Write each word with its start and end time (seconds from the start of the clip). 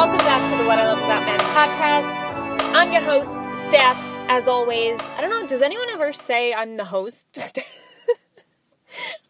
Welcome 0.00 0.16
back 0.16 0.50
to 0.50 0.56
the 0.56 0.66
What 0.66 0.78
I 0.78 0.86
Love 0.86 0.96
About 0.96 1.26
Men 1.26 1.38
podcast. 1.38 2.74
I'm 2.74 2.90
your 2.90 3.02
host, 3.02 3.32
Steph, 3.68 3.98
as 4.30 4.48
always. 4.48 4.98
I 4.98 5.20
don't 5.20 5.28
know, 5.28 5.46
does 5.46 5.60
anyone 5.60 5.90
ever 5.90 6.14
say 6.14 6.54
I'm 6.54 6.78
the 6.78 6.86
host? 6.86 7.26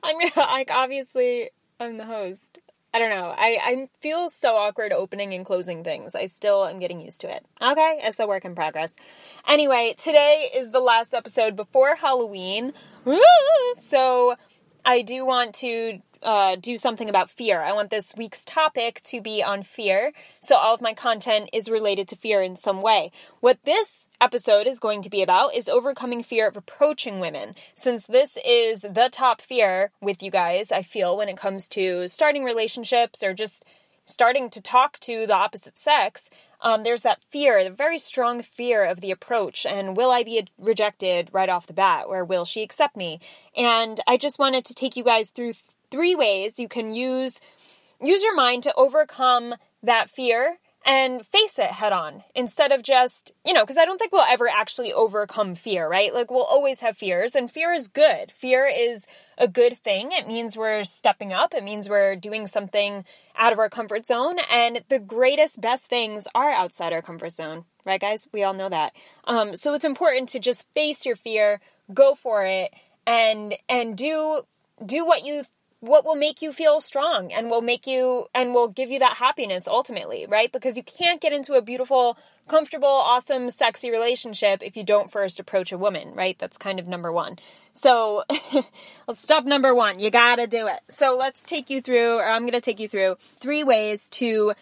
I'm 0.05 0.21
your, 0.21 0.31
like, 0.37 0.71
obviously, 0.71 1.51
I'm 1.81 1.97
the 1.97 2.05
host. 2.05 2.61
I 2.95 3.01
don't 3.01 3.11
know. 3.11 3.35
I, 3.37 3.59
I 3.61 3.89
feel 3.99 4.29
so 4.29 4.55
awkward 4.55 4.93
opening 4.93 5.35
and 5.35 5.45
closing 5.45 5.83
things. 5.83 6.15
I 6.15 6.27
still 6.27 6.65
am 6.65 6.79
getting 6.79 7.01
used 7.01 7.21
to 7.23 7.35
it. 7.35 7.45
Okay, 7.61 7.99
it's 8.05 8.21
a 8.21 8.29
work 8.29 8.45
in 8.45 8.55
progress. 8.55 8.93
Anyway, 9.49 9.97
today 9.99 10.51
is 10.55 10.71
the 10.71 10.79
last 10.79 11.15
episode 11.15 11.57
before 11.57 11.97
Halloween. 11.97 12.73
So 13.75 14.37
I 14.91 15.03
do 15.03 15.25
want 15.25 15.55
to 15.67 16.01
uh, 16.21 16.57
do 16.57 16.77
something 16.77 17.09
about 17.09 17.31
fear. 17.31 17.63
I 17.63 17.73
want 17.73 17.91
this 17.91 18.13
week's 18.17 18.45
topic 18.45 19.01
to 19.05 19.21
be 19.21 19.41
on 19.41 19.63
fear. 19.63 20.11
So 20.41 20.57
all 20.57 20.75
of 20.75 20.81
my 20.81 20.95
content 20.95 21.49
is 21.53 21.71
related 21.71 22.09
to 22.09 22.17
fear 22.17 22.43
in 22.43 22.57
some 22.57 22.83
way. 22.83 23.13
What 23.39 23.61
this 23.63 24.09
episode 24.21 24.67
is 24.67 24.81
going 24.81 25.03
to 25.03 25.09
be 25.09 25.23
about 25.23 25.55
is 25.55 25.69
overcoming 25.69 26.25
fear 26.25 26.49
of 26.49 26.57
approaching 26.57 27.21
women. 27.21 27.55
Since 27.77 28.07
this 28.07 28.37
is 28.45 28.81
the 28.81 29.11
top 29.13 29.41
fear 29.41 29.93
with 30.01 30.25
you 30.25 30.33
guys, 30.33 30.73
I 30.73 30.83
feel, 30.83 31.17
when 31.17 31.29
it 31.29 31.37
comes 31.37 31.69
to 31.69 32.09
starting 32.09 32.43
relationships 32.43 33.23
or 33.23 33.33
just 33.33 33.65
starting 34.11 34.51
to 34.51 34.61
talk 34.61 34.99
to 35.01 35.27
the 35.27 35.35
opposite 35.35 35.79
sex, 35.79 36.31
um, 36.61 36.83
there's 36.83 37.03
that 37.03 37.23
fear, 37.31 37.65
the 37.65 37.71
very 37.71 37.99
strong 37.99 38.43
fear 38.43 38.85
of 38.85 39.01
the 39.01 39.11
approach. 39.11 39.65
And 39.65 39.97
will 39.97 40.11
I 40.11 40.23
be 40.23 40.47
rejected 40.59 41.31
right 41.33 41.49
off 41.49 41.67
the 41.67 41.73
bat? 41.73 42.05
Or 42.07 42.25
will 42.25 42.45
she 42.45 42.63
accept 42.63 42.97
me? 42.97 43.21
And 43.57 43.99
I 44.07 44.17
just 44.17 44.39
wanted 44.39 44.65
to 44.67 44.75
take 44.75 44.97
you 44.97 45.05
guys 45.05 45.31
through 45.31 45.55
three 45.91 46.15
ways 46.15 46.59
you 46.59 46.69
can 46.69 46.95
use 46.95 47.41
use 48.03 48.23
your 48.23 48.35
mind 48.35 48.63
to 48.63 48.75
overcome 48.77 49.55
that 49.83 50.09
fear 50.09 50.59
and 50.85 51.25
face 51.27 51.59
it 51.59 51.71
head 51.71 51.93
on 51.93 52.25
instead 52.35 52.73
of 52.73 52.83
just, 52.83 53.33
you 53.45 53.53
know, 53.53 53.63
because 53.63 53.79
I 53.79 53.85
don't 53.85 53.99
think 53.99 54.13
we'll 54.13 54.23
ever 54.23 54.49
actually 54.49 54.93
overcome 54.93 55.55
fear, 55.55 55.89
right? 55.89 56.13
Like 56.15 56.31
we'll 56.31 56.43
always 56.45 56.81
have 56.81 56.97
fears, 56.97 57.35
and 57.35 57.51
fear 57.51 57.73
is 57.73 57.89
good. 57.89 58.33
Fear 58.33 58.71
is 58.75 59.07
a 59.39 59.47
good 59.47 59.79
thing. 59.79 60.11
It 60.13 60.27
means 60.27 60.57
we're 60.57 60.85
stepping 60.85 61.33
up, 61.33 61.55
it 61.55 61.65
means 61.65 61.89
we're 61.89 62.17
doing 62.17 62.47
something 62.47 63.05
out 63.37 63.53
of 63.53 63.59
our 63.59 63.69
comfort 63.69 64.07
zone, 64.07 64.39
and 64.51 64.83
the 64.89 64.99
greatest, 64.99 65.61
best 65.61 65.87
things 65.87 66.27
are 66.35 66.51
outside 66.51 66.93
our 66.93 67.03
comfort 67.03 67.33
zone, 67.33 67.65
right, 67.87 68.01
guys? 68.01 68.29
We 68.33 68.43
all 68.43 68.55
know 68.55 68.69
that. 68.69 68.93
Um, 69.25 69.57
so 69.57 69.75
it's 69.75 69.85
important 69.85 70.31
to 70.31 70.39
just 70.39 70.69
face 70.73 71.07
your 71.07 71.17
fear, 71.17 71.61
go 71.93 72.15
for 72.15 72.45
it, 72.45 72.73
and 73.07 73.55
and 73.69 73.97
do 73.97 74.43
do 74.85 75.05
what 75.05 75.25
you 75.25 75.45
what 75.81 76.05
will 76.05 76.15
make 76.15 76.43
you 76.43 76.53
feel 76.53 76.81
strong 76.81 77.33
and 77.33 77.51
will 77.51 77.63
make 77.63 77.87
you 77.87 78.27
and 78.35 78.53
will 78.53 78.69
give 78.69 78.91
you 78.91 78.99
that 78.99 79.17
happiness 79.17 79.67
ultimately, 79.67 80.27
right? 80.29 80.53
Because 80.53 80.77
you 80.77 80.83
can't 80.83 81.21
get 81.21 81.33
into 81.33 81.55
a 81.55 81.63
beautiful, 81.63 82.19
comfortable, 82.49 82.87
awesome, 82.87 83.49
sexy 83.49 83.91
relationship 83.91 84.63
if 84.63 84.77
you 84.77 84.85
don't 84.85 85.11
first 85.11 85.41
approach 85.41 85.73
a 85.73 85.79
woman, 85.79 86.15
right? 86.15 86.39
That's 86.39 86.59
kind 86.59 86.79
of 86.79 86.87
number 86.87 87.11
one. 87.11 87.39
So 87.73 88.25
let's 89.09 89.21
step 89.23 89.45
number 89.45 89.75
one. 89.75 90.01
You 90.01 90.11
gotta 90.11 90.47
do 90.47 90.67
it. 90.67 90.81
So 90.89 91.17
let's 91.19 91.45
take 91.45 91.71
you 91.71 91.81
through, 91.81 92.19
or 92.19 92.27
I'm 92.27 92.45
gonna 92.45 92.61
take 92.61 92.81
you 92.81 92.89
through 92.89 93.17
three 93.37 93.65
ways 93.65 94.11
to 94.11 94.53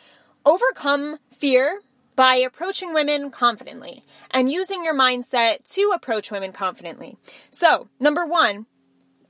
overcome 0.46 1.18
fear 1.32 1.80
by 2.14 2.34
approaching 2.34 2.92
women 2.92 3.30
confidently 3.30 4.02
and 4.30 4.50
using 4.50 4.84
your 4.84 4.94
mindset 4.94 5.68
to 5.72 5.92
approach 5.94 6.32
women 6.32 6.50
confidently. 6.50 7.16
So, 7.50 7.88
number 8.00 8.26
one, 8.26 8.66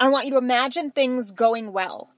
I 0.00 0.08
want 0.08 0.26
you 0.26 0.32
to 0.32 0.38
imagine 0.38 0.90
things 0.90 1.32
going 1.32 1.72
well. 1.72 2.10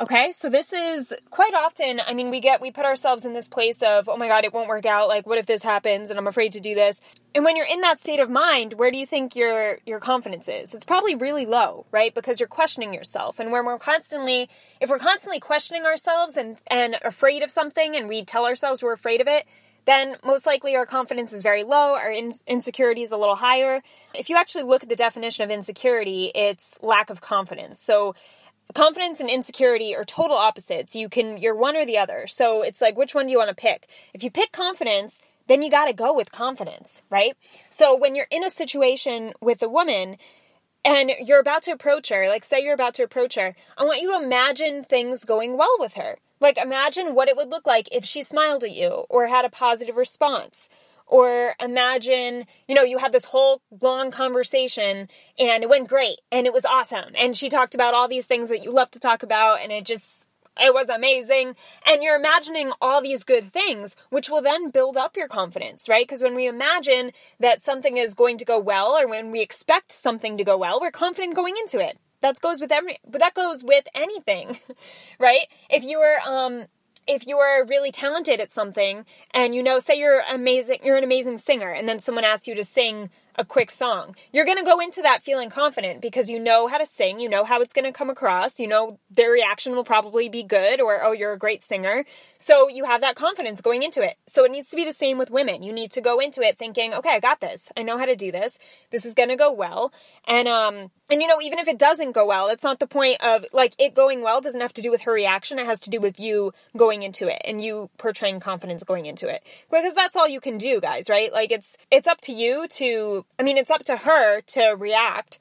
Okay, 0.00 0.30
so 0.30 0.48
this 0.48 0.72
is 0.72 1.12
quite 1.30 1.54
often, 1.54 2.00
I 2.04 2.14
mean, 2.14 2.30
we 2.30 2.38
get, 2.38 2.60
we 2.60 2.70
put 2.70 2.84
ourselves 2.84 3.24
in 3.24 3.32
this 3.32 3.48
place 3.48 3.82
of, 3.82 4.08
oh 4.08 4.16
my 4.16 4.28
God, 4.28 4.44
it 4.44 4.52
won't 4.52 4.68
work 4.68 4.86
out. 4.86 5.08
Like, 5.08 5.26
what 5.26 5.38
if 5.38 5.46
this 5.46 5.60
happens 5.60 6.10
and 6.10 6.18
I'm 6.18 6.28
afraid 6.28 6.52
to 6.52 6.60
do 6.60 6.76
this? 6.76 7.00
And 7.34 7.44
when 7.44 7.56
you're 7.56 7.66
in 7.66 7.80
that 7.80 7.98
state 7.98 8.20
of 8.20 8.30
mind, 8.30 8.74
where 8.74 8.92
do 8.92 8.98
you 8.98 9.06
think 9.06 9.34
your, 9.34 9.78
your 9.86 9.98
confidence 9.98 10.48
is? 10.48 10.72
It's 10.72 10.84
probably 10.84 11.16
really 11.16 11.46
low, 11.46 11.84
right? 11.90 12.14
Because 12.14 12.38
you're 12.38 12.48
questioning 12.48 12.94
yourself. 12.94 13.40
And 13.40 13.50
when 13.50 13.64
we're 13.64 13.78
constantly, 13.78 14.48
if 14.80 14.88
we're 14.88 14.98
constantly 15.00 15.40
questioning 15.40 15.84
ourselves 15.84 16.36
and, 16.36 16.58
and 16.68 16.96
afraid 17.02 17.42
of 17.42 17.50
something 17.50 17.96
and 17.96 18.08
we 18.08 18.24
tell 18.24 18.46
ourselves 18.46 18.84
we're 18.84 18.92
afraid 18.92 19.20
of 19.20 19.26
it, 19.26 19.46
then 19.88 20.16
most 20.22 20.46
likely 20.46 20.76
our 20.76 20.84
confidence 20.84 21.32
is 21.32 21.42
very 21.42 21.64
low, 21.64 21.94
our 21.94 22.12
in- 22.12 22.32
insecurity 22.46 23.00
is 23.00 23.10
a 23.10 23.16
little 23.16 23.36
higher. 23.36 23.80
If 24.14 24.28
you 24.28 24.36
actually 24.36 24.64
look 24.64 24.82
at 24.82 24.90
the 24.90 24.96
definition 24.96 25.44
of 25.44 25.50
insecurity, 25.50 26.30
it's 26.34 26.78
lack 26.82 27.08
of 27.08 27.22
confidence. 27.22 27.80
So 27.80 28.14
confidence 28.74 29.20
and 29.20 29.30
insecurity 29.30 29.96
are 29.96 30.04
total 30.04 30.36
opposites. 30.36 30.94
You 30.94 31.08
can 31.08 31.38
you're 31.38 31.56
one 31.56 31.74
or 31.74 31.86
the 31.86 31.96
other. 31.96 32.26
So 32.26 32.60
it's 32.62 32.82
like 32.82 32.98
which 32.98 33.14
one 33.14 33.26
do 33.26 33.32
you 33.32 33.38
want 33.38 33.48
to 33.48 33.54
pick? 33.54 33.88
If 34.12 34.22
you 34.22 34.30
pick 34.30 34.52
confidence, 34.52 35.22
then 35.46 35.62
you 35.62 35.70
got 35.70 35.86
to 35.86 35.94
go 35.94 36.14
with 36.14 36.30
confidence, 36.30 37.02
right? 37.08 37.34
So 37.70 37.96
when 37.96 38.14
you're 38.14 38.26
in 38.30 38.44
a 38.44 38.50
situation 38.50 39.32
with 39.40 39.62
a 39.62 39.70
woman 39.70 40.18
and 40.84 41.10
you're 41.18 41.40
about 41.40 41.62
to 41.62 41.70
approach 41.70 42.10
her, 42.10 42.28
like 42.28 42.44
say 42.44 42.62
you're 42.62 42.74
about 42.74 42.92
to 42.94 43.04
approach 43.04 43.36
her, 43.36 43.54
I 43.78 43.84
want 43.84 44.02
you 44.02 44.12
to 44.12 44.22
imagine 44.22 44.84
things 44.84 45.24
going 45.24 45.56
well 45.56 45.76
with 45.78 45.94
her. 45.94 46.18
Like, 46.40 46.56
imagine 46.56 47.14
what 47.14 47.28
it 47.28 47.36
would 47.36 47.50
look 47.50 47.66
like 47.66 47.88
if 47.90 48.04
she 48.04 48.22
smiled 48.22 48.64
at 48.64 48.72
you 48.74 49.04
or 49.08 49.26
had 49.26 49.44
a 49.44 49.50
positive 49.50 49.96
response. 49.96 50.68
Or 51.06 51.54
imagine, 51.58 52.44
you 52.68 52.74
know, 52.74 52.82
you 52.82 52.98
had 52.98 53.12
this 53.12 53.24
whole 53.24 53.62
long 53.80 54.10
conversation 54.10 55.08
and 55.38 55.62
it 55.62 55.68
went 55.68 55.88
great 55.88 56.20
and 56.30 56.46
it 56.46 56.52
was 56.52 56.66
awesome. 56.66 57.14
And 57.16 57.36
she 57.36 57.48
talked 57.48 57.74
about 57.74 57.94
all 57.94 58.08
these 58.08 58.26
things 58.26 58.50
that 58.50 58.62
you 58.62 58.70
love 58.70 58.90
to 58.90 59.00
talk 59.00 59.22
about 59.22 59.60
and 59.62 59.72
it 59.72 59.84
just, 59.84 60.26
it 60.60 60.74
was 60.74 60.90
amazing. 60.90 61.56
And 61.86 62.02
you're 62.02 62.18
imagining 62.18 62.72
all 62.82 63.00
these 63.00 63.24
good 63.24 63.50
things, 63.50 63.96
which 64.10 64.28
will 64.28 64.42
then 64.42 64.68
build 64.68 64.98
up 64.98 65.16
your 65.16 65.28
confidence, 65.28 65.88
right? 65.88 66.06
Because 66.06 66.22
when 66.22 66.34
we 66.34 66.46
imagine 66.46 67.12
that 67.40 67.62
something 67.62 67.96
is 67.96 68.12
going 68.12 68.36
to 68.38 68.44
go 68.44 68.58
well 68.58 68.90
or 68.90 69.08
when 69.08 69.30
we 69.30 69.40
expect 69.40 69.92
something 69.92 70.36
to 70.36 70.44
go 70.44 70.58
well, 70.58 70.78
we're 70.78 70.90
confident 70.90 71.34
going 71.34 71.56
into 71.56 71.78
it 71.78 71.98
that 72.20 72.40
goes 72.40 72.60
with 72.60 72.72
every 72.72 72.98
but 73.08 73.20
that 73.20 73.34
goes 73.34 73.64
with 73.64 73.84
anything 73.94 74.58
right? 75.18 75.46
If 75.70 75.82
you 75.82 75.98
are 75.98 76.20
um 76.26 76.66
if 77.06 77.26
you 77.26 77.38
are 77.38 77.64
really 77.64 77.90
talented 77.90 78.40
at 78.40 78.52
something 78.52 79.06
and 79.32 79.54
you 79.54 79.62
know 79.62 79.78
say 79.78 79.98
you're 79.98 80.22
amazing 80.30 80.78
you're 80.82 80.96
an 80.96 81.04
amazing 81.04 81.38
singer 81.38 81.72
and 81.72 81.88
then 81.88 81.98
someone 81.98 82.24
asks 82.24 82.46
you 82.46 82.54
to 82.54 82.64
sing 82.64 83.10
a 83.38 83.44
quick 83.44 83.70
song. 83.70 84.16
You're 84.32 84.44
going 84.44 84.58
to 84.58 84.64
go 84.64 84.80
into 84.80 85.00
that 85.02 85.22
feeling 85.22 85.48
confident 85.48 86.02
because 86.02 86.28
you 86.28 86.40
know 86.40 86.66
how 86.66 86.76
to 86.76 86.84
sing, 86.84 87.20
you 87.20 87.28
know 87.28 87.44
how 87.44 87.60
it's 87.60 87.72
going 87.72 87.84
to 87.84 87.92
come 87.92 88.10
across, 88.10 88.58
you 88.58 88.66
know 88.66 88.98
their 89.10 89.30
reaction 89.30 89.74
will 89.74 89.84
probably 89.84 90.28
be 90.28 90.42
good 90.42 90.80
or 90.80 91.02
oh 91.04 91.12
you're 91.12 91.32
a 91.32 91.38
great 91.38 91.62
singer. 91.62 92.04
So 92.36 92.68
you 92.68 92.84
have 92.84 93.00
that 93.00 93.14
confidence 93.14 93.60
going 93.60 93.82
into 93.84 94.02
it. 94.02 94.16
So 94.26 94.44
it 94.44 94.50
needs 94.50 94.70
to 94.70 94.76
be 94.76 94.84
the 94.84 94.92
same 94.92 95.18
with 95.18 95.30
women. 95.30 95.62
You 95.62 95.72
need 95.72 95.92
to 95.92 96.00
go 96.00 96.18
into 96.18 96.42
it 96.42 96.58
thinking, 96.58 96.92
"Okay, 96.92 97.10
I 97.10 97.20
got 97.20 97.40
this. 97.40 97.70
I 97.76 97.82
know 97.82 97.96
how 97.96 98.06
to 98.06 98.16
do 98.16 98.32
this. 98.32 98.58
This 98.90 99.06
is 99.06 99.14
going 99.14 99.28
to 99.28 99.36
go 99.36 99.52
well." 99.52 99.92
And 100.26 100.48
um 100.48 100.90
and 101.10 101.22
you 101.22 101.28
know 101.28 101.40
even 101.40 101.58
if 101.58 101.68
it 101.68 101.78
doesn't 101.78 102.12
go 102.12 102.26
well, 102.26 102.48
it's 102.48 102.64
not 102.64 102.80
the 102.80 102.86
point 102.86 103.22
of 103.24 103.46
like 103.52 103.74
it 103.78 103.94
going 103.94 104.22
well 104.22 104.40
doesn't 104.40 104.60
have 104.60 104.74
to 104.74 104.82
do 104.82 104.90
with 104.90 105.02
her 105.02 105.12
reaction. 105.12 105.58
It 105.58 105.66
has 105.66 105.80
to 105.80 105.90
do 105.90 106.00
with 106.00 106.18
you 106.18 106.52
going 106.76 107.02
into 107.02 107.28
it 107.28 107.40
and 107.44 107.62
you 107.62 107.88
portraying 107.98 108.40
confidence 108.40 108.82
going 108.82 109.06
into 109.06 109.28
it. 109.28 109.46
Because 109.70 109.94
that's 109.94 110.16
all 110.16 110.28
you 110.28 110.40
can 110.40 110.58
do, 110.58 110.80
guys, 110.80 111.08
right? 111.08 111.32
Like 111.32 111.52
it's 111.52 111.76
it's 111.90 112.08
up 112.08 112.20
to 112.22 112.32
you 112.32 112.66
to 112.68 113.24
I 113.38 113.42
mean, 113.42 113.56
it's 113.56 113.70
up 113.70 113.84
to 113.84 113.96
her 113.96 114.40
to 114.40 114.76
react 114.78 115.38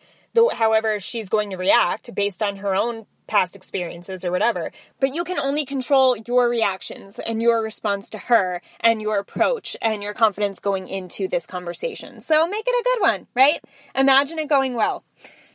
however 0.54 1.00
she's 1.00 1.30
going 1.30 1.50
to 1.50 1.58
react 1.58 2.14
based 2.14 2.44
on 2.44 2.58
her 2.58 2.76
own 2.76 3.08
past 3.28 3.56
experiences 3.56 4.24
or 4.24 4.32
whatever. 4.32 4.72
But 5.00 5.14
you 5.14 5.24
can 5.24 5.40
only 5.40 5.66
control 5.66 6.16
your 6.16 6.50
reactions 6.50 7.20
and 7.20 7.42
your 7.42 7.62
response 7.62 8.10
to 8.12 8.18
her 8.18 8.62
and 8.80 9.02
your 9.02 9.20
approach 9.20 9.76
and 9.82 10.02
your 10.02 10.14
confidence 10.14 10.60
going 10.60 10.88
into 10.88 11.28
this 11.28 11.46
conversation. 11.46 12.22
So 12.22 12.48
make 12.48 12.66
it 12.68 12.72
a 12.72 12.84
good 12.84 13.02
one, 13.02 13.28
right? 13.36 13.60
Imagine 13.96 14.40
it 14.40 14.48
going 14.48 14.74
well. 14.74 15.04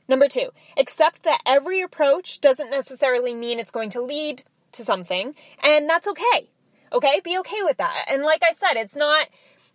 Number 0.09 0.29
two, 0.29 0.51
accept 0.77 1.23
that 1.23 1.41
every 1.47 1.81
approach 1.81 2.41
doesn't 2.41 2.71
necessarily 2.71 3.35
mean 3.35 3.59
it's 3.59 3.71
going 3.71 3.91
to 3.91 4.03
lead 4.03 4.43
to 4.73 4.83
something, 4.83 5.35
and 5.63 5.89
that's 5.89 6.09
okay. 6.09 6.51
Okay? 6.93 7.21
Be 7.21 7.39
okay 7.39 7.63
with 7.63 7.79
that. 7.79 8.07
And 8.09 8.23
like 8.23 8.43
I 8.43 8.53
said, 8.53 8.75
it's 8.75 8.97
not 8.97 9.29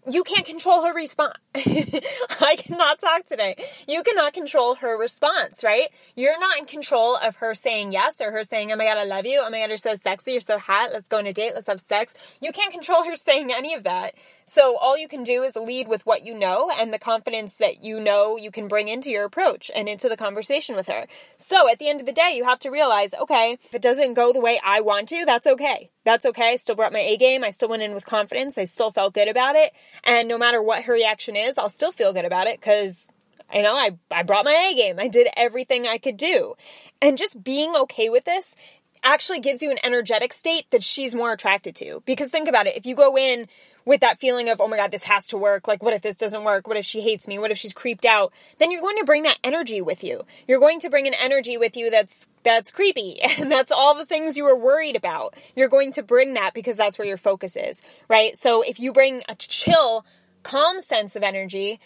you 0.09 0.23
can't 0.23 0.45
control 0.45 0.85
her 0.85 0.93
response. 0.93 1.35
I 1.55 2.55
cannot 2.57 2.99
talk 2.99 3.25
today. 3.25 3.55
You 3.87 4.03
cannot 4.03 4.33
control 4.33 4.75
her 4.75 4.97
response, 4.97 5.63
right? 5.63 5.89
You're 6.15 6.39
not 6.39 6.57
in 6.59 6.65
control 6.65 7.17
of 7.17 7.37
her 7.37 7.53
saying 7.53 7.91
yes 7.91 8.21
or 8.21 8.31
her 8.31 8.43
saying, 8.43 8.71
oh 8.71 8.75
my 8.75 8.85
God, 8.85 8.97
I 8.97 9.05
love 9.05 9.25
you. 9.25 9.41
Oh 9.43 9.49
my 9.49 9.59
God, 9.59 9.69
you're 9.69 9.77
so 9.77 9.95
sexy. 9.95 10.31
You're 10.31 10.41
so 10.41 10.57
hot. 10.57 10.91
Let's 10.93 11.07
go 11.07 11.17
on 11.17 11.27
a 11.27 11.33
date. 11.33 11.53
Let's 11.55 11.67
have 11.67 11.81
sex. 11.81 12.13
You 12.41 12.51
can't 12.51 12.71
control 12.71 13.03
her 13.03 13.15
saying 13.15 13.51
any 13.51 13.73
of 13.73 13.83
that. 13.83 14.13
So 14.49 14.77
all 14.77 14.97
you 14.97 15.09
can 15.09 15.23
do 15.23 15.43
is 15.43 15.57
lead 15.57 15.89
with 15.89 16.05
what 16.05 16.23
you 16.23 16.33
know 16.33 16.71
and 16.71 16.93
the 16.93 16.99
confidence 16.99 17.55
that 17.55 17.83
you 17.83 17.99
know 17.99 18.37
you 18.37 18.49
can 18.49 18.69
bring 18.69 18.87
into 18.87 19.11
your 19.11 19.25
approach 19.25 19.69
and 19.75 19.89
into 19.89 20.07
the 20.07 20.15
conversation 20.15 20.77
with 20.77 20.87
her. 20.87 21.05
So 21.35 21.69
at 21.69 21.79
the 21.79 21.89
end 21.89 21.99
of 21.99 22.05
the 22.05 22.13
day, 22.13 22.31
you 22.33 22.45
have 22.45 22.59
to 22.59 22.69
realize, 22.69 23.13
okay, 23.13 23.57
if 23.61 23.75
it 23.75 23.81
doesn't 23.81 24.13
go 24.13 24.31
the 24.31 24.39
way 24.39 24.59
I 24.63 24.79
want 24.79 25.09
to, 25.09 25.25
that's 25.25 25.47
okay. 25.47 25.91
That's 26.05 26.25
okay. 26.25 26.53
I 26.53 26.55
still 26.55 26.75
brought 26.75 26.93
my 26.93 26.99
A 26.99 27.17
game. 27.17 27.43
I 27.43 27.49
still 27.49 27.67
went 27.67 27.83
in 27.83 27.93
with 27.93 28.05
confidence. 28.05 28.57
I 28.57 28.63
still 28.63 28.89
felt 28.89 29.13
good 29.13 29.27
about 29.27 29.55
it. 29.55 29.73
And 30.05 30.29
no 30.29 30.37
matter 30.37 30.61
what 30.61 30.83
her 30.83 30.93
reaction 30.93 31.35
is, 31.35 31.57
I'll 31.57 31.67
still 31.67 31.91
feel 31.91 32.13
good 32.13 32.25
about 32.25 32.47
it 32.47 32.57
because 32.57 33.05
you 33.53 33.61
know, 33.61 33.75
I, 33.75 33.97
I 34.11 34.23
brought 34.23 34.45
my 34.45 34.71
A 34.71 34.75
game. 34.75 34.97
I 34.97 35.07
did 35.07 35.27
everything 35.35 35.87
I 35.87 35.97
could 35.97 36.17
do. 36.17 36.55
And 37.01 37.17
just 37.17 37.43
being 37.43 37.75
okay 37.75 38.09
with 38.09 38.25
this 38.25 38.55
actually 39.03 39.39
gives 39.39 39.61
you 39.61 39.71
an 39.71 39.79
energetic 39.83 40.33
state 40.33 40.69
that 40.71 40.83
she's 40.83 41.15
more 41.15 41.31
attracted 41.31 41.75
to. 41.75 42.01
Because 42.05 42.29
think 42.29 42.47
about 42.47 42.67
it, 42.67 42.75
if 42.75 42.85
you 42.85 42.95
go 42.95 43.17
in 43.17 43.47
with 43.87 44.01
that 44.01 44.19
feeling 44.19 44.49
of, 44.49 44.59
oh 44.59 44.67
my 44.67 44.75
God, 44.75 44.91
this 44.91 45.05
has 45.05 45.27
to 45.27 45.37
work. 45.37 45.65
Like, 45.65 45.81
what 45.81 45.93
if 45.93 46.01
this 46.01 46.17
doesn't 46.17 46.43
work? 46.43 46.67
What 46.67 46.75
if 46.75 46.85
she 46.85 46.99
hates 46.99 47.25
me? 47.25 47.39
What 47.39 47.51
if 47.51 47.57
she's 47.57 47.73
creeped 47.73 48.05
out? 48.05 48.33
Then 48.57 48.69
you're 48.69 48.81
going 48.81 48.97
to 48.97 49.05
bring 49.05 49.23
that 49.23 49.37
energy 49.45 49.81
with 49.81 50.03
you. 50.03 50.25
You're 50.45 50.59
going 50.59 50.81
to 50.81 50.89
bring 50.89 51.07
an 51.07 51.13
energy 51.13 51.57
with 51.57 51.77
you 51.77 51.89
that's, 51.89 52.27
that's 52.43 52.69
creepy. 52.69 53.19
And 53.37 53.51
that's 53.51 53.71
all 53.71 53.95
the 53.95 54.05
things 54.05 54.35
you 54.35 54.45
were 54.45 54.55
worried 54.55 54.95
about. 54.95 55.35
You're 55.55 55.69
going 55.69 55.91
to 55.93 56.03
bring 56.03 56.33
that 56.33 56.53
because 56.53 56.75
that's 56.75 56.97
where 56.97 57.07
your 57.07 57.17
focus 57.17 57.55
is, 57.55 57.81
right? 58.09 58.35
So 58.35 58.61
if 58.61 58.79
you 58.79 58.91
bring 58.91 59.21
a 59.29 59.35
chill, 59.35 60.05
calm 60.43 60.81
sense 60.81 61.15
of 61.15 61.23
energy, 61.23 61.79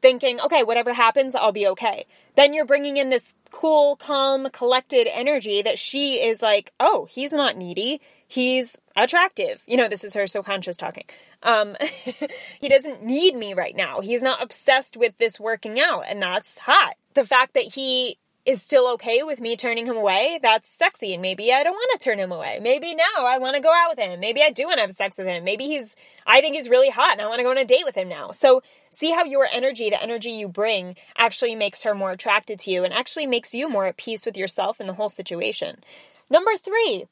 thinking, 0.00 0.40
okay, 0.40 0.62
whatever 0.62 0.92
happens, 0.92 1.34
I'll 1.34 1.52
be 1.52 1.66
okay. 1.68 2.06
Then 2.36 2.54
you're 2.54 2.64
bringing 2.64 2.96
in 2.96 3.08
this 3.08 3.34
cool, 3.50 3.96
calm, 3.96 4.48
collected 4.50 5.08
energy 5.12 5.60
that 5.62 5.78
she 5.78 6.22
is 6.22 6.40
like, 6.40 6.72
oh, 6.78 7.06
he's 7.10 7.32
not 7.32 7.56
needy. 7.56 8.00
He's 8.28 8.78
attractive. 8.96 9.62
You 9.66 9.76
know, 9.76 9.88
this 9.88 10.04
is 10.04 10.14
her 10.14 10.26
subconscious 10.26 10.76
talking. 10.76 11.04
Um, 11.42 11.76
he 12.60 12.68
doesn't 12.68 13.02
need 13.02 13.34
me 13.34 13.54
right 13.54 13.76
now. 13.76 14.00
He's 14.00 14.22
not 14.22 14.42
obsessed 14.42 14.96
with 14.96 15.16
this 15.18 15.40
working 15.40 15.80
out, 15.80 16.04
and 16.08 16.22
that's 16.22 16.58
hot. 16.58 16.94
The 17.14 17.24
fact 17.24 17.54
that 17.54 17.64
he 17.74 18.18
is 18.44 18.60
still 18.60 18.92
okay 18.94 19.22
with 19.22 19.40
me 19.40 19.56
turning 19.56 19.86
him 19.86 19.96
away, 19.96 20.40
that's 20.42 20.68
sexy. 20.68 21.12
And 21.12 21.22
maybe 21.22 21.52
I 21.52 21.62
don't 21.62 21.74
want 21.74 22.00
to 22.00 22.04
turn 22.04 22.18
him 22.18 22.32
away. 22.32 22.58
Maybe 22.60 22.94
now 22.94 23.04
I 23.24 23.38
want 23.38 23.54
to 23.54 23.62
go 23.62 23.72
out 23.72 23.90
with 23.90 24.00
him. 24.00 24.18
Maybe 24.18 24.42
I 24.42 24.50
do 24.50 24.66
want 24.66 24.78
to 24.78 24.82
have 24.82 24.90
sex 24.90 25.16
with 25.16 25.28
him. 25.28 25.44
Maybe 25.44 25.66
he's, 25.66 25.94
I 26.26 26.40
think 26.40 26.56
he's 26.56 26.68
really 26.68 26.90
hot 26.90 27.12
and 27.12 27.20
I 27.20 27.28
want 27.28 27.38
to 27.38 27.44
go 27.44 27.50
on 27.50 27.58
a 27.58 27.64
date 27.64 27.84
with 27.84 27.94
him 27.94 28.08
now. 28.08 28.32
So 28.32 28.62
see 28.90 29.12
how 29.12 29.24
your 29.24 29.48
energy, 29.52 29.90
the 29.90 30.02
energy 30.02 30.30
you 30.30 30.48
bring, 30.48 30.96
actually 31.16 31.54
makes 31.54 31.84
her 31.84 31.94
more 31.94 32.10
attracted 32.10 32.58
to 32.60 32.72
you 32.72 32.82
and 32.82 32.92
actually 32.92 33.26
makes 33.26 33.54
you 33.54 33.68
more 33.68 33.86
at 33.86 33.96
peace 33.96 34.26
with 34.26 34.36
yourself 34.36 34.80
and 34.80 34.88
the 34.88 34.94
whole 34.94 35.08
situation. 35.08 35.84
Number 36.28 36.56
three, 36.56 37.06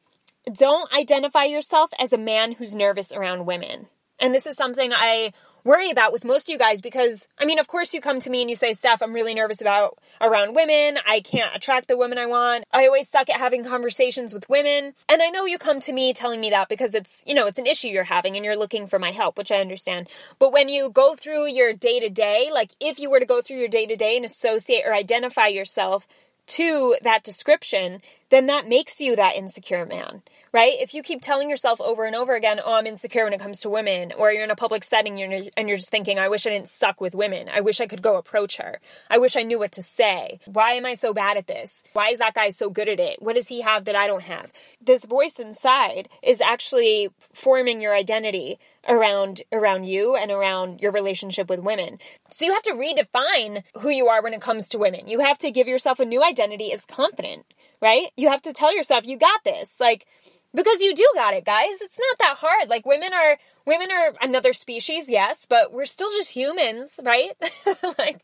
don't 0.52 0.92
identify 0.92 1.44
yourself 1.44 1.90
as 1.98 2.12
a 2.12 2.18
man 2.18 2.52
who's 2.52 2.74
nervous 2.74 3.12
around 3.12 3.46
women. 3.46 3.86
And 4.20 4.34
this 4.34 4.46
is 4.46 4.56
something 4.56 4.92
I 4.92 5.32
worry 5.64 5.90
about 5.90 6.12
with 6.12 6.24
most 6.24 6.48
of 6.48 6.52
you 6.52 6.58
guys 6.58 6.80
because 6.80 7.28
I 7.38 7.44
mean, 7.44 7.58
of 7.58 7.68
course, 7.68 7.92
you 7.92 8.00
come 8.00 8.20
to 8.20 8.30
me 8.30 8.40
and 8.40 8.50
you 8.50 8.56
say, 8.56 8.72
Steph, 8.72 9.02
I'm 9.02 9.12
really 9.12 9.34
nervous 9.34 9.60
about 9.60 9.98
around 10.20 10.54
women. 10.54 10.98
I 11.06 11.20
can't 11.20 11.54
attract 11.54 11.88
the 11.88 11.96
women 11.96 12.18
I 12.18 12.26
want. 12.26 12.64
I 12.72 12.86
always 12.86 13.08
suck 13.08 13.30
at 13.30 13.36
having 13.36 13.64
conversations 13.64 14.32
with 14.32 14.48
women. 14.48 14.94
And 15.08 15.22
I 15.22 15.28
know 15.28 15.44
you 15.44 15.58
come 15.58 15.80
to 15.80 15.92
me 15.92 16.12
telling 16.12 16.40
me 16.40 16.50
that 16.50 16.68
because 16.68 16.94
it's, 16.94 17.22
you 17.26 17.34
know, 17.34 17.46
it's 17.46 17.58
an 17.58 17.66
issue 17.66 17.88
you're 17.88 18.04
having 18.04 18.36
and 18.36 18.44
you're 18.44 18.56
looking 18.56 18.86
for 18.86 18.98
my 18.98 19.10
help, 19.10 19.36
which 19.36 19.52
I 19.52 19.60
understand. 19.60 20.08
But 20.38 20.52
when 20.52 20.68
you 20.68 20.90
go 20.90 21.14
through 21.14 21.48
your 21.48 21.72
day 21.72 22.00
to 22.00 22.08
day, 22.08 22.50
like 22.52 22.70
if 22.80 22.98
you 22.98 23.10
were 23.10 23.20
to 23.20 23.26
go 23.26 23.42
through 23.42 23.58
your 23.58 23.68
day 23.68 23.86
to 23.86 23.96
day 23.96 24.16
and 24.16 24.24
associate 24.24 24.84
or 24.86 24.94
identify 24.94 25.48
yourself 25.48 26.06
to 26.46 26.96
that 27.02 27.22
description, 27.22 28.02
then 28.30 28.46
that 28.46 28.68
makes 28.68 29.00
you 29.00 29.14
that 29.16 29.36
insecure 29.36 29.86
man 29.86 30.22
right? 30.52 30.74
If 30.78 30.94
you 30.94 31.02
keep 31.02 31.22
telling 31.22 31.48
yourself 31.48 31.80
over 31.80 32.04
and 32.04 32.16
over 32.16 32.34
again, 32.34 32.60
oh, 32.64 32.74
I'm 32.74 32.86
insecure 32.86 33.24
when 33.24 33.32
it 33.32 33.40
comes 33.40 33.60
to 33.60 33.70
women, 33.70 34.12
or 34.16 34.32
you're 34.32 34.44
in 34.44 34.50
a 34.50 34.56
public 34.56 34.84
setting 34.84 35.20
and 35.22 35.68
you're 35.68 35.76
just 35.76 35.90
thinking, 35.90 36.18
I 36.18 36.28
wish 36.28 36.46
I 36.46 36.50
didn't 36.50 36.68
suck 36.68 37.00
with 37.00 37.14
women. 37.14 37.48
I 37.48 37.60
wish 37.60 37.80
I 37.80 37.86
could 37.86 38.02
go 38.02 38.16
approach 38.16 38.56
her. 38.56 38.80
I 39.08 39.18
wish 39.18 39.36
I 39.36 39.42
knew 39.42 39.58
what 39.58 39.72
to 39.72 39.82
say. 39.82 40.40
Why 40.46 40.72
am 40.72 40.86
I 40.86 40.94
so 40.94 41.14
bad 41.14 41.36
at 41.36 41.46
this? 41.46 41.82
Why 41.92 42.08
is 42.08 42.18
that 42.18 42.34
guy 42.34 42.50
so 42.50 42.70
good 42.70 42.88
at 42.88 43.00
it? 43.00 43.22
What 43.22 43.36
does 43.36 43.48
he 43.48 43.60
have 43.60 43.84
that 43.84 43.96
I 43.96 44.06
don't 44.06 44.22
have? 44.22 44.52
This 44.80 45.04
voice 45.04 45.38
inside 45.38 46.08
is 46.22 46.40
actually 46.40 47.10
forming 47.32 47.80
your 47.80 47.94
identity 47.94 48.58
around 48.88 49.42
around 49.52 49.84
you 49.84 50.16
and 50.16 50.30
around 50.30 50.80
your 50.80 50.92
relationship 50.92 51.48
with 51.48 51.60
women. 51.60 51.98
So 52.30 52.44
you 52.44 52.52
have 52.52 52.62
to 52.62 52.72
redefine 52.72 53.62
who 53.78 53.90
you 53.90 54.08
are 54.08 54.22
when 54.22 54.34
it 54.34 54.40
comes 54.40 54.68
to 54.70 54.78
women. 54.78 55.08
You 55.08 55.20
have 55.20 55.38
to 55.38 55.50
give 55.50 55.68
yourself 55.68 56.00
a 56.00 56.04
new 56.04 56.22
identity 56.24 56.72
as 56.72 56.84
confident, 56.84 57.46
right? 57.80 58.06
You 58.16 58.30
have 58.30 58.42
to 58.42 58.52
tell 58.52 58.74
yourself 58.74 59.06
you 59.06 59.16
got 59.16 59.44
this. 59.44 59.78
Like 59.80 60.06
because 60.54 60.80
you 60.80 60.94
do 60.94 61.08
got 61.14 61.34
it 61.34 61.44
guys 61.44 61.80
it's 61.80 61.98
not 61.98 62.18
that 62.18 62.36
hard 62.38 62.68
like 62.68 62.84
women 62.84 63.12
are 63.12 63.38
women 63.66 63.88
are 63.90 64.14
another 64.20 64.52
species 64.52 65.08
yes 65.08 65.46
but 65.48 65.72
we're 65.72 65.84
still 65.84 66.10
just 66.10 66.32
humans 66.32 66.98
right 67.04 67.32
like 67.98 68.20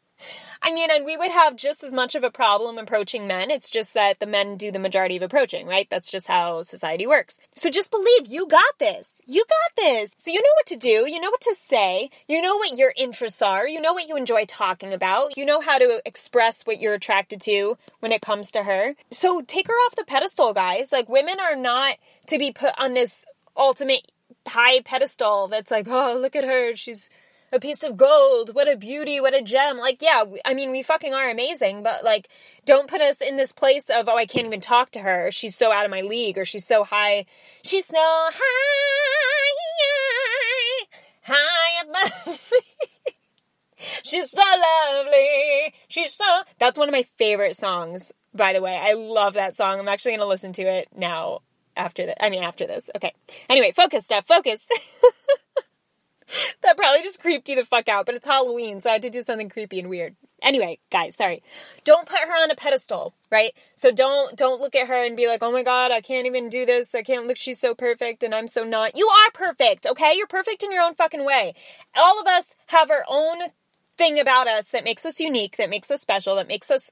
I 0.63 0.73
mean, 0.73 0.91
and 0.91 1.05
we 1.05 1.17
would 1.17 1.31
have 1.31 1.57
just 1.57 1.85
as 1.85 1.93
much 1.93 2.15
of 2.15 2.25
a 2.25 2.31
problem 2.31 2.79
approaching 2.79 3.27
men. 3.27 3.51
It's 3.51 3.71
just 3.71 3.95
that 3.95 4.21
the 4.21 4.27
men 4.27 4.57
do 4.57 4.73
the 4.73 4.79
majority 4.79 5.17
of 5.17 5.23
approaching, 5.23 5.67
right? 5.67 5.89
That's 5.91 6.11
just 6.11 6.27
how 6.27 6.63
society 6.63 7.07
works. 7.07 7.39
So 7.55 7.71
just 7.71 7.91
believe 7.91 8.27
you 8.27 8.47
got 8.47 8.79
this. 8.79 9.21
You 9.27 9.45
got 9.49 9.85
this. 9.85 10.15
So 10.19 10.31
you 10.31 10.41
know 10.43 10.55
what 10.57 10.67
to 10.67 10.77
do. 10.77 11.09
You 11.09 11.21
know 11.21 11.31
what 11.31 11.43
to 11.43 11.55
say. 11.59 12.11
You 12.29 12.43
know 12.43 12.57
what 12.57 12.79
your 12.79 12.93
interests 12.97 13.43
are. 13.43 13.69
You 13.69 13.81
know 13.81 13.93
what 13.93 14.09
you 14.09 14.17
enjoy 14.17 14.45
talking 14.47 14.93
about. 14.93 15.37
You 15.37 15.45
know 15.45 15.61
how 15.61 15.79
to 15.79 16.01
express 16.05 16.63
what 16.63 16.81
you're 16.81 16.95
attracted 16.95 17.41
to 17.43 17.77
when 18.01 18.13
it 18.13 18.23
comes 18.23 18.51
to 18.53 18.63
her. 18.63 18.95
So 19.13 19.43
take 19.43 19.69
her 19.69 19.75
off 19.75 19.97
the 19.97 20.05
pedestal, 20.05 20.53
guys. 20.53 20.93
Like 20.93 21.09
women 21.09 21.39
are 21.41 21.57
not 21.57 21.97
to 22.29 22.39
be 22.39 22.51
put 22.51 22.73
on 22.79 22.95
this 22.95 23.25
ultimate 23.57 24.11
high 24.47 24.81
pedestal 24.81 25.49
that's 25.49 25.71
like, 25.71 25.87
oh, 25.89 26.19
look 26.21 26.37
at 26.37 26.45
her. 26.45 26.75
She's 26.75 27.09
a 27.53 27.61
piece 27.61 27.83
of 27.83 27.97
gold. 27.97 28.55
What 28.55 28.69
a 28.71 28.77
beauty. 28.77 29.21
What 29.21 29.35
a 29.35 29.43
gem. 29.43 29.79
Like, 29.79 30.03
yeah, 30.03 30.25
I 30.45 30.55
mean, 30.55 30.71
we 30.71 30.83
fucking 30.83 31.15
are 31.15 31.31
amazing, 31.31 31.83
but 31.83 32.05
like, 32.05 32.29
don't 32.65 32.89
put 32.89 33.01
us 33.01 33.21
in 33.21 33.37
this 33.37 33.53
place 33.53 33.89
of, 33.91 34.09
oh, 34.09 34.17
I 34.17 34.27
can't 34.27 34.47
even 34.47 34.61
talk 34.61 34.91
to 34.93 35.01
her. 35.01 35.31
She's 35.31 35.57
so 35.57 35.73
out 35.73 35.85
of 35.85 35.91
my 35.91 36.03
league 36.03 36.39
or 36.39 36.45
she's 36.45 36.67
so 36.67 36.85
high. 36.85 37.27
She's 37.63 37.87
so 37.87 37.97
high, 37.97 38.37
high 41.23 41.83
above 41.83 42.51
me. 42.53 42.59
She's 44.03 44.31
so 44.31 44.43
lovely. 44.43 45.75
She's 45.89 46.15
so. 46.15 46.43
That's 46.59 46.79
one 46.79 46.89
of 46.89 46.93
my 46.93 47.05
favorite 47.19 47.57
songs, 47.57 48.13
by 48.35 48.53
the 48.53 48.63
way. 48.63 48.77
I 48.77 48.95
love 48.95 49.35
that 49.35 49.55
song. 49.55 49.79
I'm 49.79 49.89
actually 49.89 50.13
going 50.13 50.21
to 50.21 50.27
listen 50.27 50.53
to 50.55 50.63
it 50.63 50.89
now 50.97 51.41
after 51.77 52.07
that. 52.07 52.25
I 52.25 52.31
mean, 52.31 52.43
after 52.43 52.67
this. 52.67 52.89
Okay. 52.97 53.13
Anyway, 53.49 53.73
focus, 53.73 54.05
Steph. 54.05 54.27
Focus. 54.27 54.67
that 56.63 56.77
probably 56.77 57.03
just 57.03 57.21
creeped 57.21 57.49
you 57.49 57.57
the 57.57 57.65
fuck 57.65 57.89
out, 57.89 58.07
but 58.07 58.15
it's 58.15 58.27
Halloween, 58.27 58.81
so 58.81 58.91
I 58.91 58.95
had 58.95 59.03
to 59.03 59.11
do 59.11 59.23
something 59.23 59.49
creepy 59.49 59.79
and 59.79 59.89
weird. 59.89 60.17
Anyway, 60.43 60.79
guys, 60.91 61.17
sorry. 61.17 61.43
Don't 61.85 62.07
put 62.07 62.19
her 62.19 62.43
on 62.43 62.51
a 62.51 62.55
pedestal, 62.55 63.15
right? 63.31 63.53
So 63.75 63.91
don't 63.91 64.37
don't 64.37 64.61
look 64.61 64.75
at 64.75 64.89
her 64.89 65.05
and 65.05 65.17
be 65.17 65.29
like, 65.29 65.43
"Oh 65.43 65.51
my 65.51 65.63
god, 65.63 65.91
I 65.91 66.01
can't 66.01 66.27
even 66.27 66.49
do 66.49 66.67
this. 66.67 66.95
I 66.95 67.03
can't 67.03 67.27
look 67.27 67.37
she's 67.37 67.59
so 67.59 67.75
perfect 67.75 68.23
and 68.23 68.35
I'm 68.35 68.47
so 68.47 68.65
not." 68.65 68.97
You 68.97 69.09
are 69.09 69.31
perfect, 69.33 69.87
okay? 69.87 70.13
You're 70.15 70.27
perfect 70.27 70.63
in 70.63 70.73
your 70.73 70.83
own 70.83 70.95
fucking 70.95 71.25
way. 71.25 71.55
All 71.97 72.21
of 72.21 72.27
us 72.27 72.55
have 72.67 72.91
our 72.91 73.05
own 73.09 73.39
thing 73.97 74.21
about 74.21 74.47
us 74.47 74.71
that 74.71 74.85
makes 74.85 75.07
us 75.07 75.21
unique, 75.21 75.57
that 75.57 75.71
makes 75.71 75.91
us 75.91 76.01
special, 76.03 76.37
that 76.37 76.49
makes 76.49 76.71
us 76.71 76.91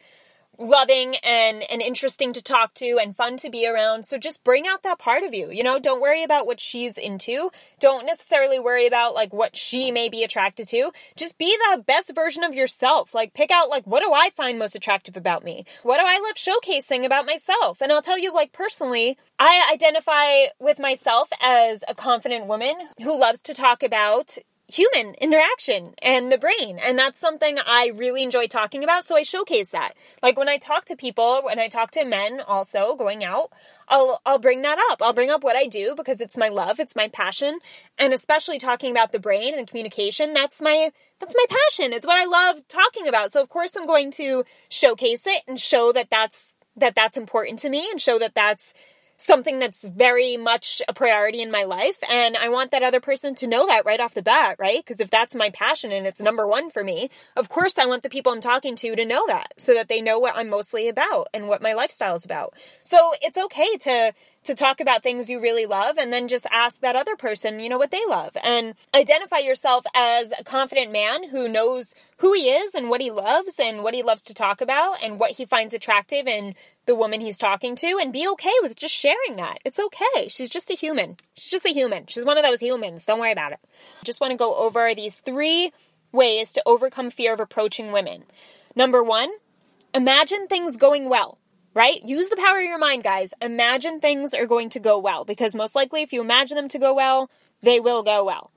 loving 0.58 1.16
and 1.16 1.62
and 1.70 1.82
interesting 1.82 2.32
to 2.32 2.42
talk 2.42 2.75
to 2.75 2.99
and 3.00 3.16
fun 3.16 3.37
to 3.38 3.50
be 3.50 3.66
around. 3.66 4.06
So 4.06 4.18
just 4.18 4.44
bring 4.44 4.66
out 4.66 4.82
that 4.82 4.99
part 4.99 5.23
of 5.23 5.34
you. 5.34 5.50
You 5.50 5.62
know, 5.62 5.78
don't 5.78 6.00
worry 6.00 6.23
about 6.23 6.46
what 6.46 6.61
she's 6.61 6.99
into. 6.99 7.50
Don't 7.80 8.06
necessarily 8.06 8.58
worry 8.58 8.87
about 8.87 9.14
like 9.14 9.32
what 9.32 9.56
she 9.56 9.90
may 9.90 10.08
be 10.08 10.25
attracted 10.25 10.68
to. 10.68 10.92
Just 11.16 11.38
be 11.38 11.56
the 11.56 11.82
best 11.82 12.14
version 12.14 12.44
of 12.44 12.54
yourself. 12.54 13.14
Like 13.14 13.34
pick 13.34 13.50
out 13.50 13.68
like 13.68 13.87
what 13.87 14.02
do 14.02 14.12
I 14.12 14.30
find 14.30 14.58
most 14.58 14.76
attractive 14.76 15.16
about 15.16 15.44
me? 15.44 15.64
What 15.82 15.99
do 15.99 16.04
I 16.06 16.18
love 16.18 16.37
showcasing 16.37 17.04
about 17.04 17.26
myself? 17.26 17.80
And 17.80 17.92
I'll 17.92 18.02
tell 18.02 18.18
you 18.18 18.32
like 18.32 18.52
personally, 18.52 19.18
I 19.38 19.68
identify 19.73 20.46
with 20.58 20.78
myself 20.78 21.28
as 21.40 21.84
a 21.88 21.94
confident 21.94 22.46
woman 22.46 22.75
who 23.02 23.18
loves 23.18 23.40
to 23.42 23.54
talk 23.54 23.82
about 23.82 24.38
human 24.73 25.14
interaction 25.14 25.94
and 26.00 26.33
the 26.33 26.38
brain. 26.38 26.78
And 26.78 26.99
that's 26.99 27.18
something 27.18 27.59
I 27.59 27.92
really 27.97 28.23
enjoy 28.23 28.47
talking 28.47 28.83
about. 28.83 29.04
So 29.04 29.16
I 29.16 29.23
showcase 29.23 29.71
that. 29.71 29.92
Like 30.23 30.38
when 30.38 30.49
I 30.49 30.56
talk 30.56 30.87
to 30.87 30.97
people, 30.97 31.42
when 31.42 31.59
I 31.59 31.68
talk 31.68 31.90
to 31.92 32.04
men 32.04 32.40
also 32.47 32.97
going 32.97 33.23
out, 33.23 33.52
I'll, 33.88 34.23
I'll 34.25 34.38
bring 34.38 34.62
that 34.62 34.78
up. 34.90 35.02
I'll 35.02 35.12
bring 35.12 35.30
up 35.30 35.44
what 35.44 35.56
I 35.56 35.66
do 35.66 35.94
because 35.94 36.21
it's 36.21 36.38
my 36.38 36.49
love. 36.49 36.80
It's 36.80 36.97
my 36.97 37.09
passion. 37.09 37.59
And 37.99 38.14
especially 38.14 38.59
talking 38.59 38.90
about 38.90 39.12
the 39.12 39.18
brain 39.18 39.54
and 39.56 39.68
communication. 39.68 40.33
That's 40.33 40.62
my, 40.62 40.90
that's 41.21 41.37
my 41.37 41.47
passion. 41.49 41.92
It's 41.92 42.06
what 42.06 42.21
I 42.21 42.25
love 42.25 42.66
talking 42.68 43.06
about. 43.06 43.33
So 43.33 43.42
of 43.42 43.50
course 43.50 43.76
I'm 43.76 43.87
going 43.87 44.11
to 44.12 44.44
showcase 44.71 45.26
it 45.26 45.42
and 45.47 45.61
show 45.61 45.92
that 45.92 46.09
that's, 46.11 46.54
that 46.76 46.94
that's 46.94 47.18
important 47.18 47.59
to 47.61 47.68
me 47.68 47.88
and 47.90 48.00
show 48.00 48.18
that 48.18 48.35
that's 48.35 48.73
something 49.16 49.59
that's 49.59 49.85
very 49.85 50.37
much 50.37 50.83
a 50.88 50.92
priority 50.92 51.40
in 51.40 51.50
my 51.50 51.64
life. 51.64 51.99
And 52.11 52.37
I 52.37 52.49
want 52.49 52.71
that 52.73 52.83
other 52.83 53.00
person 53.00 53.35
to 53.37 53.47
know 53.47 53.66
that 53.66 53.85
right 53.85 54.00
off 54.00 54.14
the 54.14 54.23
bat, 54.23 54.56
right? 54.59 54.85
Because 54.85 55.00
if 55.00 55.11
that's 55.11 55.35
my 55.35 55.50
passion 55.50 55.92
and 55.92 56.06
it's 56.06 56.21
number 56.21 56.47
one 56.47 56.71
for 56.71 56.83
me, 56.83 57.11
of 57.37 57.49
course 57.49 57.78
I 57.78 57.87
want 57.87 58.02
the 58.02 58.09
people 58.09 58.33
I'm 58.33 58.40
talking 58.40 58.76
to 58.76 58.97
to 58.97 59.04
know 59.04 59.26
that 59.28 59.54
so 59.56 59.75
that 59.75 59.88
they 59.88 60.00
know 60.00 60.18
what 60.18 60.37
I'm 60.37 60.49
mostly 60.49 60.88
about 60.88 61.28
and 61.33 61.49
what 61.49 61.62
my 61.62 61.73
lifestyle 61.73 62.14
is 62.14 62.25
about. 62.25 62.54
So 62.83 63.12
it's 63.21 63.38
okay 63.38 63.76
to 63.78 64.12
to 64.44 64.54
talk 64.54 64.78
about 64.78 65.02
things 65.02 65.30
you 65.30 65.40
really 65.40 65.66
love 65.66 65.97
and 65.97 66.12
then 66.12 66.28
just 66.28 66.47
ask 66.50 66.80
that 66.80 66.97
other 66.97 67.16
person, 67.16 67.61
you 67.61 67.68
know, 67.68 67.78
what 67.78 67.90
they 67.90 68.04
love 68.06 68.37
and 68.44 68.75
identify 68.94 69.38
yourself 69.38 69.85
as 69.94 70.33
a 70.38 70.44
confident 70.44 70.92
man 70.92 71.30
who 71.30 71.49
knows 71.49 71.94
who 72.18 72.33
he 72.35 72.50
is 72.50 72.75
and 72.75 72.90
what 72.90 73.00
he 73.00 73.11
loves 73.11 73.59
and 73.59 73.83
what 73.83 73.94
he 73.94 74.02
loves 74.02 74.23
to 74.23 74.35
talk 74.35 74.61
about 74.61 75.02
and 75.02 75.18
what 75.18 75.33
he 75.33 75.44
finds 75.44 75.73
attractive 75.73 76.26
in 76.26 76.54
the 76.86 76.94
woman 76.94 77.20
he's 77.20 77.38
talking 77.38 77.76
to 77.76 77.98
and 78.00 78.12
be 78.12 78.28
okay 78.28 78.52
with 78.62 78.76
just 78.76 78.94
sharing 78.94 79.36
that. 79.36 79.58
It's 79.64 79.80
okay. 79.80 80.28
She's 80.28 80.50
just 80.50 80.70
a 80.70 80.74
human. 80.74 81.16
She's 81.34 81.50
just 81.50 81.66
a 81.66 81.70
human. 81.72 82.06
She's 82.08 82.24
one 82.24 82.36
of 82.38 82.44
those 82.44 82.60
humans. 82.60 83.04
Don't 83.04 83.20
worry 83.20 83.32
about 83.32 83.52
it. 83.52 83.60
Just 84.02 84.20
want 84.20 84.32
to 84.32 84.36
go 84.36 84.54
over 84.54 84.94
these 84.94 85.18
three 85.20 85.72
ways 86.12 86.52
to 86.52 86.62
overcome 86.66 87.10
fear 87.10 87.32
of 87.32 87.40
approaching 87.40 87.90
women. 87.90 88.24
Number 88.76 89.02
one, 89.02 89.30
imagine 89.94 90.46
things 90.46 90.76
going 90.76 91.08
well. 91.08 91.38
right? 91.74 92.02
Use 92.04 92.28
the 92.28 92.36
power 92.36 92.58
of 92.58 92.64
your 92.64 92.78
mind, 92.78 93.02
guys. 93.02 93.34
Imagine 93.42 94.00
things 94.00 94.32
are 94.32 94.46
going 94.46 94.70
to 94.70 94.80
go 94.80 94.98
well 94.98 95.24
because 95.24 95.54
most 95.54 95.74
likely 95.74 96.02
if 96.02 96.12
you 96.12 96.20
imagine 96.20 96.56
them 96.56 96.68
to 96.68 96.78
go 96.78 96.94
well, 96.94 97.30
they 97.62 97.80
will 97.80 98.02
go 98.02 98.24
well. 98.24 98.52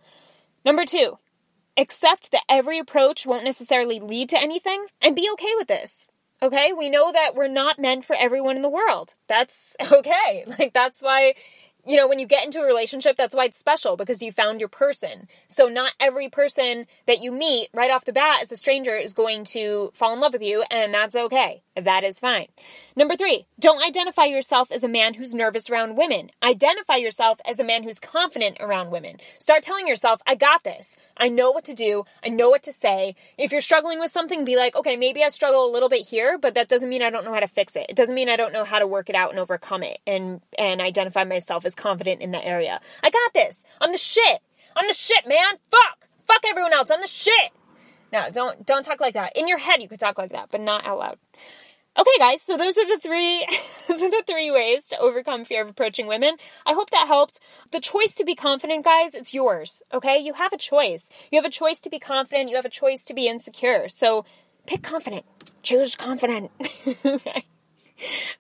Number 0.64 0.86
two, 0.86 1.18
accept 1.76 2.32
that 2.32 2.44
every 2.48 2.78
approach 2.80 3.26
won't 3.26 3.44
necessarily 3.44 4.00
lead 4.00 4.30
to 4.30 4.42
anything 4.42 4.86
and 5.02 5.16
be 5.16 5.30
okay 5.34 5.54
with 5.58 5.68
this. 5.68 6.08
Okay? 6.42 6.72
We 6.74 6.90
know 6.90 7.12
that 7.12 7.36
we're 7.36 7.48
not 7.48 7.80
meant 7.80 8.06
for 8.06 8.16
everyone 8.16 8.56
in 8.56 8.62
the 8.62 8.70
world. 8.70 9.16
That's 9.28 9.76
okay. 9.92 10.46
Like, 10.60 10.74
that's 10.74 11.02
why 11.02 11.36
you 11.88 11.96
know, 11.96 12.08
when 12.08 12.20
you 12.20 12.28
get 12.28 12.44
into 12.44 12.60
a 12.60 12.66
relationship, 12.66 13.16
that's 13.16 13.34
why 13.34 13.46
it's 13.46 13.58
special 13.58 13.96
because 13.96 14.22
you 14.22 14.34
found 14.34 14.60
your 14.60 14.68
person. 14.68 15.28
So 15.48 15.68
not 15.68 15.94
every 16.02 16.28
person 16.28 16.86
that 17.06 17.22
you 17.22 17.32
meet 17.32 17.70
right 17.74 17.90
off 17.90 18.04
the 18.04 18.12
bat 18.12 18.40
as 18.44 18.52
a 18.52 18.58
stranger 18.58 18.96
is 18.96 19.14
going 19.14 19.46
to 19.46 19.92
fall 19.94 20.14
in 20.14 20.20
love 20.20 20.34
with 20.34 20.42
you, 20.42 20.66
and 20.70 20.94
that's 20.94 21.16
okay. 21.16 21.64
That 21.78 22.04
is 22.04 22.20
fine. 22.20 22.48
Number 22.96 23.16
three, 23.16 23.46
don't 23.60 23.84
identify 23.84 24.26
yourself 24.26 24.72
as 24.72 24.84
a 24.84 24.90
man 24.90 25.14
who's 25.14 25.34
nervous 25.34 25.70
around 25.70 25.96
women. 25.96 26.32
Identify 26.44 26.96
yourself 26.96 27.40
as 27.48 27.60
a 27.60 27.64
man 27.64 27.84
who's 27.84 28.00
confident 28.00 28.58
around 28.60 28.92
women. 28.92 29.18
Start 29.38 29.64
telling 29.64 29.88
yourself, 29.88 30.22
I 30.28 30.36
got 30.36 30.64
this. 30.64 30.98
I 31.16 31.30
know 31.30 31.52
what 31.52 31.64
to 31.66 31.74
do. 31.74 32.04
I 32.24 32.30
know 32.30 32.50
what 32.50 32.64
to 32.64 32.74
say. 32.74 33.16
If 33.38 33.52
you're 33.52 33.62
struggling 33.62 34.00
with 34.00 34.12
something, 34.12 34.44
be 34.44 34.58
like, 34.58 34.76
okay, 34.76 34.98
maybe 34.98 35.24
I 35.24 35.30
struggle 35.30 35.70
a 35.70 35.72
little 35.72 35.90
bit 35.90 36.08
here, 36.08 36.38
but 36.38 36.56
that 36.56 36.68
doesn't 36.68 36.90
mean 36.90 37.04
I 37.04 37.12
don't 37.12 37.24
know 37.24 37.34
how 37.34 37.40
to 37.40 37.48
fix 37.48 37.76
it. 37.76 37.86
It 37.88 37.96
doesn't 37.96 38.16
mean 38.16 38.28
I 38.28 38.36
don't 38.36 38.52
know 38.52 38.66
how 38.66 38.80
to 38.80 38.88
work 38.88 39.10
it 39.10 39.16
out 39.16 39.30
and 39.30 39.40
overcome 39.40 39.84
it 39.84 40.00
and, 40.08 40.42
and 40.58 40.82
identify 40.82 41.24
myself 41.24 41.64
as 41.64 41.76
confident 41.78 42.22
in 42.22 42.32
that 42.32 42.46
area. 42.46 42.82
I 43.04 43.10
got 43.10 43.34
this. 43.34 43.64
I'm 43.80 43.92
the 43.92 43.98
shit. 43.98 44.40
I'm 44.76 44.88
the 44.88 44.94
shit, 44.94 45.28
man. 45.28 45.54
Fuck. 45.72 46.08
Fuck 46.26 46.44
everyone 46.48 46.74
else. 46.74 46.92
I'm 46.92 47.02
the 47.02 47.08
shit. 47.08 47.52
No, 48.12 48.30
don't 48.32 48.66
don't 48.66 48.84
talk 48.84 49.00
like 49.00 49.14
that. 49.16 49.36
In 49.36 49.48
your 49.48 49.58
head 49.58 49.82
you 49.82 49.88
could 49.88 50.00
talk 50.00 50.18
like 50.18 50.32
that, 50.32 50.50
but 50.52 50.62
not 50.62 50.86
out 50.86 51.00
loud. 51.00 51.18
Okay, 52.00 52.18
guys, 52.20 52.44
so 52.44 52.58
those 52.58 52.78
are 52.78 52.86
the 52.86 53.00
three 53.02 53.46
those 53.88 54.04
are 54.04 54.12
the 54.12 54.24
three 54.28 54.52
ways 54.52 54.88
to 54.90 54.98
overcome 55.00 55.46
fear 55.46 55.62
of 55.62 55.70
approaching 55.70 56.08
women. 56.08 56.38
I 56.66 56.74
hope 56.74 56.90
that 56.92 57.08
helped. 57.08 57.40
The 57.72 57.80
choice 57.80 58.14
to 58.16 58.24
be 58.24 58.36
confident, 58.36 58.86
guys, 58.86 59.16
it's 59.16 59.34
yours. 59.34 59.82
Okay? 59.94 60.18
You 60.20 60.34
have 60.34 60.54
a 60.54 60.58
choice. 60.58 61.10
You 61.32 61.40
have 61.40 61.46
a 61.46 61.54
choice 61.54 61.82
to 61.82 61.90
be 61.90 62.00
confident, 62.00 62.50
you 62.50 62.56
have 62.56 62.66
a 62.66 62.70
choice 62.70 63.04
to 63.06 63.14
be 63.14 63.28
insecure. 63.28 63.90
So 63.90 64.26
pick 64.66 64.84
confident. 64.84 65.26
Choose 65.64 65.96
confident. 65.96 66.52
okay 67.06 67.46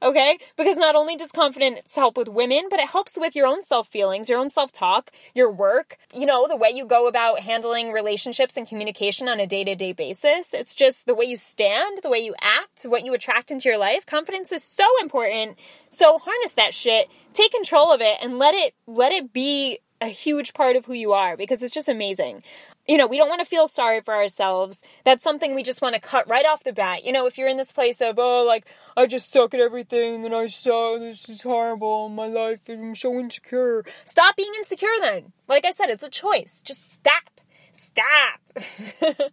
okay? 0.01 0.37
Because 0.55 0.77
not 0.77 0.95
only 0.95 1.15
does 1.15 1.31
confidence 1.31 1.95
help 1.95 2.17
with 2.17 2.27
women, 2.27 2.67
but 2.69 2.79
it 2.79 2.89
helps 2.89 3.17
with 3.17 3.35
your 3.35 3.47
own 3.47 3.61
self 3.61 3.87
feelings, 3.87 4.29
your 4.29 4.39
own 4.39 4.49
self 4.49 4.71
talk, 4.71 5.11
your 5.33 5.51
work, 5.51 5.97
you 6.13 6.25
know, 6.25 6.47
the 6.47 6.55
way 6.55 6.69
you 6.69 6.85
go 6.85 7.07
about 7.07 7.39
handling 7.39 7.91
relationships 7.91 8.57
and 8.57 8.67
communication 8.67 9.27
on 9.27 9.39
a 9.39 9.47
day 9.47 9.63
to 9.63 9.75
day 9.75 9.93
basis. 9.93 10.53
It's 10.53 10.75
just 10.75 11.05
the 11.05 11.15
way 11.15 11.25
you 11.25 11.37
stand, 11.37 11.99
the 12.03 12.09
way 12.09 12.19
you 12.19 12.35
act, 12.41 12.83
what 12.83 13.03
you 13.03 13.13
attract 13.13 13.51
into 13.51 13.69
your 13.69 13.77
life. 13.77 14.05
Confidence 14.05 14.51
is 14.51 14.63
so 14.63 14.85
important. 15.01 15.57
So 15.89 16.17
harness 16.17 16.53
that 16.53 16.73
shit, 16.73 17.07
take 17.33 17.51
control 17.51 17.93
of 17.93 18.01
it, 18.01 18.17
and 18.21 18.37
let 18.39 18.53
it 18.53 18.73
let 18.87 19.11
it 19.11 19.33
be 19.33 19.79
a 20.01 20.07
huge 20.07 20.53
part 20.53 20.75
of 20.75 20.85
who 20.85 20.93
you 20.93 21.13
are 21.13 21.35
because 21.35 21.63
it's 21.63 21.73
just 21.73 21.89
amazing 21.89 22.43
you 22.87 22.97
know, 22.97 23.07
we 23.07 23.17
don't 23.17 23.29
want 23.29 23.39
to 23.39 23.45
feel 23.45 23.67
sorry 23.67 24.01
for 24.01 24.13
ourselves. 24.13 24.81
That's 25.03 25.23
something 25.23 25.53
we 25.53 25.63
just 25.63 25.81
want 25.81 25.95
to 25.95 26.01
cut 26.01 26.27
right 26.27 26.45
off 26.45 26.63
the 26.63 26.71
bat. 26.71 27.03
You 27.03 27.11
know, 27.11 27.27
if 27.27 27.37
you're 27.37 27.49
in 27.49 27.57
this 27.57 27.71
place 27.71 28.01
of, 28.01 28.17
oh, 28.17 28.43
like, 28.45 28.65
I 28.95 29.05
just 29.05 29.31
suck 29.31 29.53
at 29.53 29.59
everything 29.59 30.25
and 30.25 30.33
I 30.33 30.47
suck, 30.47 30.99
this 30.99 31.27
is 31.27 31.43
horrible, 31.43 32.09
my 32.09 32.27
life, 32.27 32.61
I'm 32.69 32.95
so 32.95 33.19
insecure. 33.19 33.83
Stop 34.05 34.35
being 34.35 34.53
insecure 34.57 34.87
then. 35.01 35.33
Like 35.47 35.65
I 35.65 35.71
said, 35.71 35.89
it's 35.89 36.03
a 36.03 36.09
choice. 36.09 36.61
Just 36.63 36.91
stop. 36.91 37.41
Stop. 37.73 39.19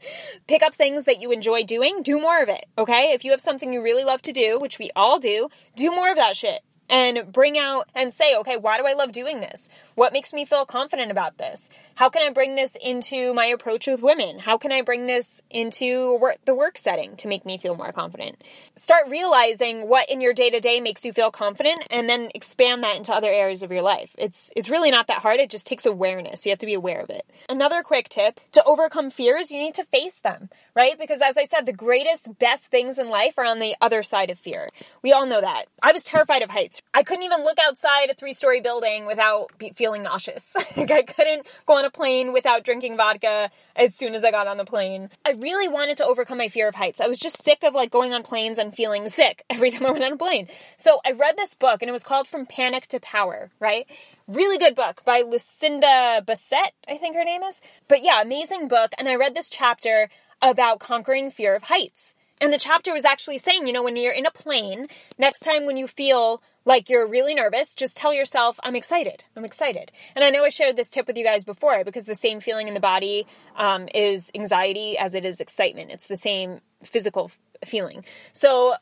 Pick 0.48 0.62
up 0.62 0.74
things 0.74 1.04
that 1.04 1.20
you 1.20 1.30
enjoy 1.30 1.62
doing, 1.64 2.02
do 2.02 2.18
more 2.18 2.42
of 2.42 2.48
it, 2.48 2.66
okay? 2.76 3.12
If 3.12 3.24
you 3.24 3.30
have 3.30 3.40
something 3.40 3.72
you 3.72 3.82
really 3.82 4.04
love 4.04 4.22
to 4.22 4.32
do, 4.32 4.58
which 4.58 4.78
we 4.78 4.90
all 4.96 5.18
do, 5.18 5.48
do 5.76 5.90
more 5.90 6.10
of 6.10 6.16
that 6.16 6.36
shit 6.36 6.62
and 6.88 7.32
bring 7.32 7.58
out 7.58 7.88
and 7.94 8.12
say, 8.12 8.36
okay, 8.36 8.56
why 8.56 8.78
do 8.78 8.86
I 8.86 8.92
love 8.92 9.12
doing 9.12 9.40
this? 9.40 9.68
What 9.94 10.12
makes 10.12 10.32
me 10.32 10.44
feel 10.44 10.66
confident 10.66 11.10
about 11.10 11.38
this? 11.38 11.70
How 11.94 12.08
can 12.08 12.22
I 12.22 12.30
bring 12.30 12.54
this 12.54 12.76
into 12.80 13.32
my 13.32 13.46
approach 13.46 13.86
with 13.86 14.02
women? 14.02 14.40
How 14.40 14.58
can 14.58 14.72
I 14.72 14.82
bring 14.82 15.06
this 15.06 15.42
into 15.50 16.16
work, 16.16 16.38
the 16.44 16.54
work 16.54 16.76
setting 16.76 17.16
to 17.16 17.28
make 17.28 17.46
me 17.46 17.58
feel 17.58 17.76
more 17.76 17.92
confident? 17.92 18.42
Start 18.76 19.08
realizing 19.08 19.88
what 19.88 20.10
in 20.10 20.20
your 20.20 20.32
day 20.32 20.50
to 20.50 20.60
day 20.60 20.80
makes 20.80 21.04
you 21.04 21.12
feel 21.12 21.30
confident 21.30 21.80
and 21.90 22.08
then 22.08 22.30
expand 22.34 22.82
that 22.82 22.96
into 22.96 23.12
other 23.12 23.30
areas 23.30 23.62
of 23.62 23.70
your 23.70 23.82
life. 23.82 24.14
It's, 24.18 24.50
it's 24.56 24.68
really 24.68 24.90
not 24.90 25.06
that 25.06 25.20
hard. 25.20 25.40
It 25.40 25.50
just 25.50 25.66
takes 25.66 25.86
awareness. 25.86 26.44
You 26.44 26.50
have 26.50 26.58
to 26.58 26.66
be 26.66 26.74
aware 26.74 27.00
of 27.00 27.10
it. 27.10 27.24
Another 27.48 27.82
quick 27.82 28.08
tip 28.08 28.40
to 28.52 28.64
overcome 28.64 29.10
fears, 29.10 29.50
you 29.50 29.60
need 29.60 29.74
to 29.74 29.84
face 29.84 30.16
them, 30.16 30.50
right? 30.74 30.98
Because 30.98 31.20
as 31.22 31.36
I 31.36 31.44
said, 31.44 31.66
the 31.66 31.72
greatest, 31.72 32.38
best 32.38 32.66
things 32.66 32.98
in 32.98 33.08
life 33.08 33.38
are 33.38 33.44
on 33.44 33.58
the 33.58 33.74
other 33.80 34.02
side 34.02 34.30
of 34.30 34.38
fear. 34.38 34.66
We 35.02 35.12
all 35.12 35.26
know 35.26 35.40
that. 35.40 35.66
I 35.82 35.92
was 35.92 36.02
terrified 36.02 36.42
of 36.42 36.50
heights. 36.50 36.82
I 36.92 37.02
couldn't 37.02 37.24
even 37.24 37.44
look 37.44 37.58
outside 37.64 38.10
a 38.10 38.14
three 38.14 38.34
story 38.34 38.60
building 38.60 39.06
without 39.06 39.50
feeling 39.74 40.02
nauseous. 40.02 40.54
like 40.76 40.90
I 40.90 41.02
couldn't 41.02 41.46
go 41.66 41.74
on 41.74 41.84
a 41.84 41.90
plane 41.90 42.32
without 42.32 42.64
drinking 42.64 42.96
vodka 42.96 43.50
as 43.76 43.94
soon 43.94 44.14
as 44.14 44.24
I 44.24 44.30
got 44.30 44.46
on 44.46 44.56
the 44.56 44.64
plane. 44.64 45.10
I 45.24 45.32
really 45.38 45.68
wanted 45.68 45.96
to 45.98 46.06
overcome 46.06 46.38
my 46.38 46.48
fear 46.48 46.68
of 46.68 46.74
heights. 46.74 47.00
I 47.00 47.06
was 47.06 47.18
just 47.18 47.42
sick 47.42 47.62
of 47.62 47.74
like 47.74 47.90
going 47.90 48.12
on 48.12 48.22
planes 48.22 48.58
and 48.58 48.74
feeling 48.74 49.08
sick 49.08 49.44
every 49.50 49.70
time 49.70 49.86
I 49.86 49.92
went 49.92 50.04
on 50.04 50.12
a 50.12 50.16
plane. 50.16 50.48
So 50.76 51.00
I 51.04 51.12
read 51.12 51.36
this 51.36 51.54
book 51.54 51.82
and 51.82 51.88
it 51.88 51.92
was 51.92 52.04
called 52.04 52.28
From 52.28 52.46
Panic 52.46 52.86
to 52.88 53.00
Power, 53.00 53.50
right? 53.60 53.86
Really 54.26 54.56
good 54.56 54.74
book 54.74 55.04
by 55.04 55.20
Lucinda 55.20 56.22
Bassett, 56.24 56.72
I 56.88 56.96
think 56.96 57.14
her 57.14 57.24
name 57.24 57.42
is. 57.42 57.60
But 57.88 58.02
yeah, 58.02 58.22
amazing 58.22 58.68
book. 58.68 58.92
And 58.98 59.06
I 59.06 59.16
read 59.16 59.34
this 59.34 59.50
chapter 59.50 60.08
about 60.44 60.78
conquering 60.78 61.30
fear 61.30 61.56
of 61.56 61.64
heights. 61.64 62.14
And 62.40 62.52
the 62.52 62.58
chapter 62.58 62.92
was 62.92 63.04
actually 63.04 63.38
saying, 63.38 63.66
you 63.66 63.72
know, 63.72 63.82
when 63.82 63.96
you're 63.96 64.12
in 64.12 64.26
a 64.26 64.30
plane, 64.30 64.88
next 65.18 65.38
time 65.38 65.64
when 65.64 65.76
you 65.76 65.86
feel 65.86 66.42
like 66.66 66.90
you're 66.90 67.06
really 67.06 67.34
nervous, 67.34 67.74
just 67.74 67.96
tell 67.96 68.12
yourself, 68.12 68.60
I'm 68.62 68.76
excited. 68.76 69.24
I'm 69.34 69.44
excited. 69.44 69.90
And 70.14 70.24
I 70.24 70.30
know 70.30 70.44
I 70.44 70.50
shared 70.50 70.76
this 70.76 70.90
tip 70.90 71.06
with 71.06 71.16
you 71.16 71.24
guys 71.24 71.44
before 71.44 71.84
because 71.84 72.04
the 72.04 72.14
same 72.14 72.40
feeling 72.40 72.68
in 72.68 72.74
the 72.74 72.80
body 72.80 73.26
um, 73.56 73.88
is 73.94 74.30
anxiety 74.34 74.98
as 74.98 75.14
it 75.14 75.24
is 75.24 75.40
excitement. 75.40 75.90
It's 75.90 76.06
the 76.06 76.16
same 76.16 76.60
physical 76.82 77.30
feeling. 77.64 78.04
So, 78.32 78.74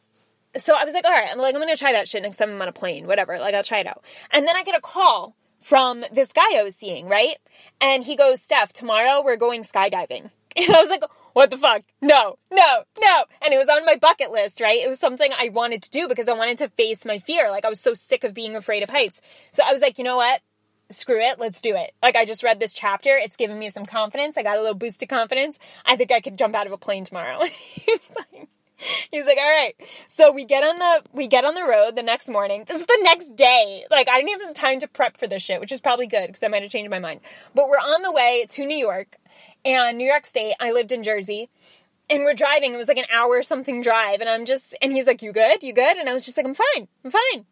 so 0.57 0.75
I 0.75 0.85
was 0.85 0.95
like, 0.95 1.05
all 1.05 1.13
right, 1.13 1.29
I'm 1.31 1.39
like, 1.39 1.55
I'm 1.55 1.61
going 1.61 1.73
to 1.73 1.79
try 1.79 1.93
that 1.93 2.09
shit 2.09 2.23
next 2.23 2.39
time 2.39 2.51
I'm 2.51 2.63
on 2.63 2.69
a 2.69 2.73
plane, 2.73 3.07
whatever. 3.07 3.39
Like, 3.39 3.55
I'll 3.55 3.63
try 3.63 3.79
it 3.79 3.87
out. 3.87 4.03
And 4.33 4.49
then 4.49 4.57
I 4.57 4.65
get 4.65 4.77
a 4.77 4.81
call 4.81 5.37
from 5.61 6.05
this 6.13 6.33
guy 6.33 6.59
I 6.59 6.65
was 6.65 6.75
seeing, 6.75 7.07
right? 7.07 7.37
And 7.81 8.03
he 8.03 8.17
goes, 8.17 8.43
Steph, 8.43 8.73
tomorrow 8.73 9.23
we're 9.25 9.37
going 9.37 9.63
skydiving. 9.63 10.31
And 10.55 10.69
I 10.69 10.81
was 10.81 10.91
like, 10.91 11.03
what 11.33 11.51
the 11.51 11.59
fuck? 11.59 11.83
No, 12.01 12.37
no, 12.51 12.85
no. 13.01 13.25
And 13.43 13.55
it 13.55 13.59
was 13.59 13.69
on 13.69 13.85
my 13.85 13.97
bucket 13.97 14.31
list, 14.31 14.61
right? 14.61 14.81
It 14.81 14.89
was 14.89 14.99
something 14.99 15.31
I 15.37 15.49
wanted 15.49 15.83
to 15.83 15.91
do 15.91 16.09
because 16.09 16.29
I 16.29 16.35
wanted 16.35 16.59
to 16.59 16.69
face 16.71 17.05
my 17.05 17.19
fear. 17.19 17.51
Like 17.51 17.65
I 17.65 17.69
was 17.69 17.81
so 17.81 17.95
sick 17.95 18.25
of 18.25 18.35
being 18.35 18.57
afraid 18.57 18.83
of 18.83 18.91
heights. 18.91 19.21
So 19.51 19.63
I 19.67 19.73
was 19.73 19.81
like, 19.81 19.99
you 19.99 20.05
know 20.05 20.17
what? 20.17 20.41
Screw 20.91 21.21
it, 21.21 21.39
let's 21.39 21.63
do 21.63 21.75
it. 21.75 21.93
Like 22.03 22.17
I 22.17 22.25
just 22.25 22.43
read 22.43 22.61
this 22.61 22.75
chapter, 22.75 23.17
it's 23.17 23.37
given 23.37 23.59
me 23.59 23.71
some 23.71 23.87
confidence. 23.87 24.37
I 24.37 24.43
got 24.43 24.59
a 24.59 24.61
little 24.61 24.75
boost 24.75 25.03
of 25.03 25.09
confidence. 25.09 25.59
I 25.87 25.97
think 25.97 26.13
I 26.13 26.21
could 26.21 26.37
jump 26.37 26.55
out 26.55 26.67
of 26.67 26.73
a 26.73 26.79
plane 26.79 27.05
tomorrow. 27.05 27.41
He's 27.47 28.13
like, 28.15 28.49
He's 29.11 29.27
like, 29.27 29.39
all 29.39 29.45
right. 29.45 29.75
So 30.09 30.33
we 30.33 30.45
get 30.45 30.65
on 30.65 30.77
the 30.77 31.03
we 31.13 31.27
get 31.27 31.45
on 31.45 31.55
the 31.55 31.65
road 31.65 31.97
the 31.97 32.03
next 32.03 32.29
morning. 32.29 32.65
This 32.67 32.79
is 32.79 32.87
the 32.87 32.99
next 33.03 33.37
day. 33.37 33.85
Like 33.91 34.09
I 34.09 34.17
didn't 34.17 34.31
even 34.31 34.47
have 34.49 34.57
time 34.57 34.81
to 34.81 34.89
prep 34.89 35.17
for 35.17 35.27
this 35.27 35.43
shit, 35.43 35.61
which 35.61 35.73
is 35.73 35.81
probably 35.81 36.07
good 36.07 36.27
because 36.27 36.43
I 36.43 36.49
might 36.49 36.63
have 36.63 36.71
changed 36.71 36.91
my 36.91 36.99
mind. 36.99 37.21
But 37.55 37.69
we're 37.69 37.77
on 37.77 38.03
the 38.03 38.13
way 38.13 38.47
to 38.51 38.67
New 38.67 38.77
York 38.77 39.17
and 39.65 39.99
New 39.99 40.07
York 40.07 40.27
State. 40.27 40.55
I 40.61 40.73
lived 40.73 40.93
in 40.93 41.03
Jersey. 41.03 41.49
And 42.11 42.25
we're 42.25 42.35
driving. 42.35 42.75
It 42.75 42.77
was 42.77 42.89
like 42.89 42.99
an 42.99 43.07
hour 43.13 43.43
something 43.43 43.81
drive. 43.81 44.21
And 44.21 44.29
I'm 44.29 44.45
just, 44.45 44.75
and 44.83 44.93
he's 44.93 45.07
like, 45.07 45.23
You 45.23 45.33
good? 45.33 45.63
You 45.63 45.73
good? 45.73 45.97
And 45.97 46.09
I 46.09 46.13
was 46.13 46.25
just 46.25 46.37
like, 46.37 46.47
I'm 46.47 46.55
fine. 46.55 46.89
I'm 47.05 47.11
fine. 47.11 47.47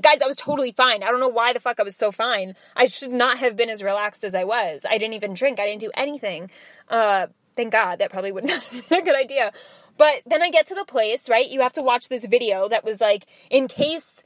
Guys, 0.00 0.20
I 0.20 0.26
was 0.26 0.36
totally 0.36 0.72
fine. 0.72 1.02
I 1.02 1.10
don't 1.10 1.20
know 1.20 1.28
why 1.28 1.52
the 1.52 1.60
fuck 1.60 1.78
I 1.78 1.84
was 1.84 1.96
so 1.96 2.10
fine. 2.10 2.54
I 2.74 2.86
should 2.86 3.12
not 3.12 3.38
have 3.38 3.54
been 3.54 3.70
as 3.70 3.82
relaxed 3.82 4.24
as 4.24 4.34
I 4.34 4.44
was. 4.44 4.84
I 4.88 4.98
didn't 4.98 5.14
even 5.14 5.34
drink. 5.34 5.60
I 5.60 5.66
didn't 5.66 5.80
do 5.80 5.92
anything. 5.94 6.50
Uh, 6.88 7.28
thank 7.54 7.72
God. 7.72 8.00
That 8.00 8.10
probably 8.10 8.32
would 8.32 8.44
not 8.48 8.62
have 8.62 8.88
been 8.88 8.98
a 8.98 9.04
good 9.04 9.16
idea. 9.16 9.52
But 9.96 10.22
then 10.26 10.42
I 10.42 10.50
get 10.50 10.66
to 10.66 10.74
the 10.74 10.84
place, 10.84 11.28
right? 11.28 11.48
You 11.48 11.60
have 11.62 11.72
to 11.74 11.82
watch 11.82 12.08
this 12.08 12.26
video 12.26 12.68
that 12.68 12.84
was 12.84 13.00
like, 13.00 13.26
in 13.50 13.68
case 13.68 14.22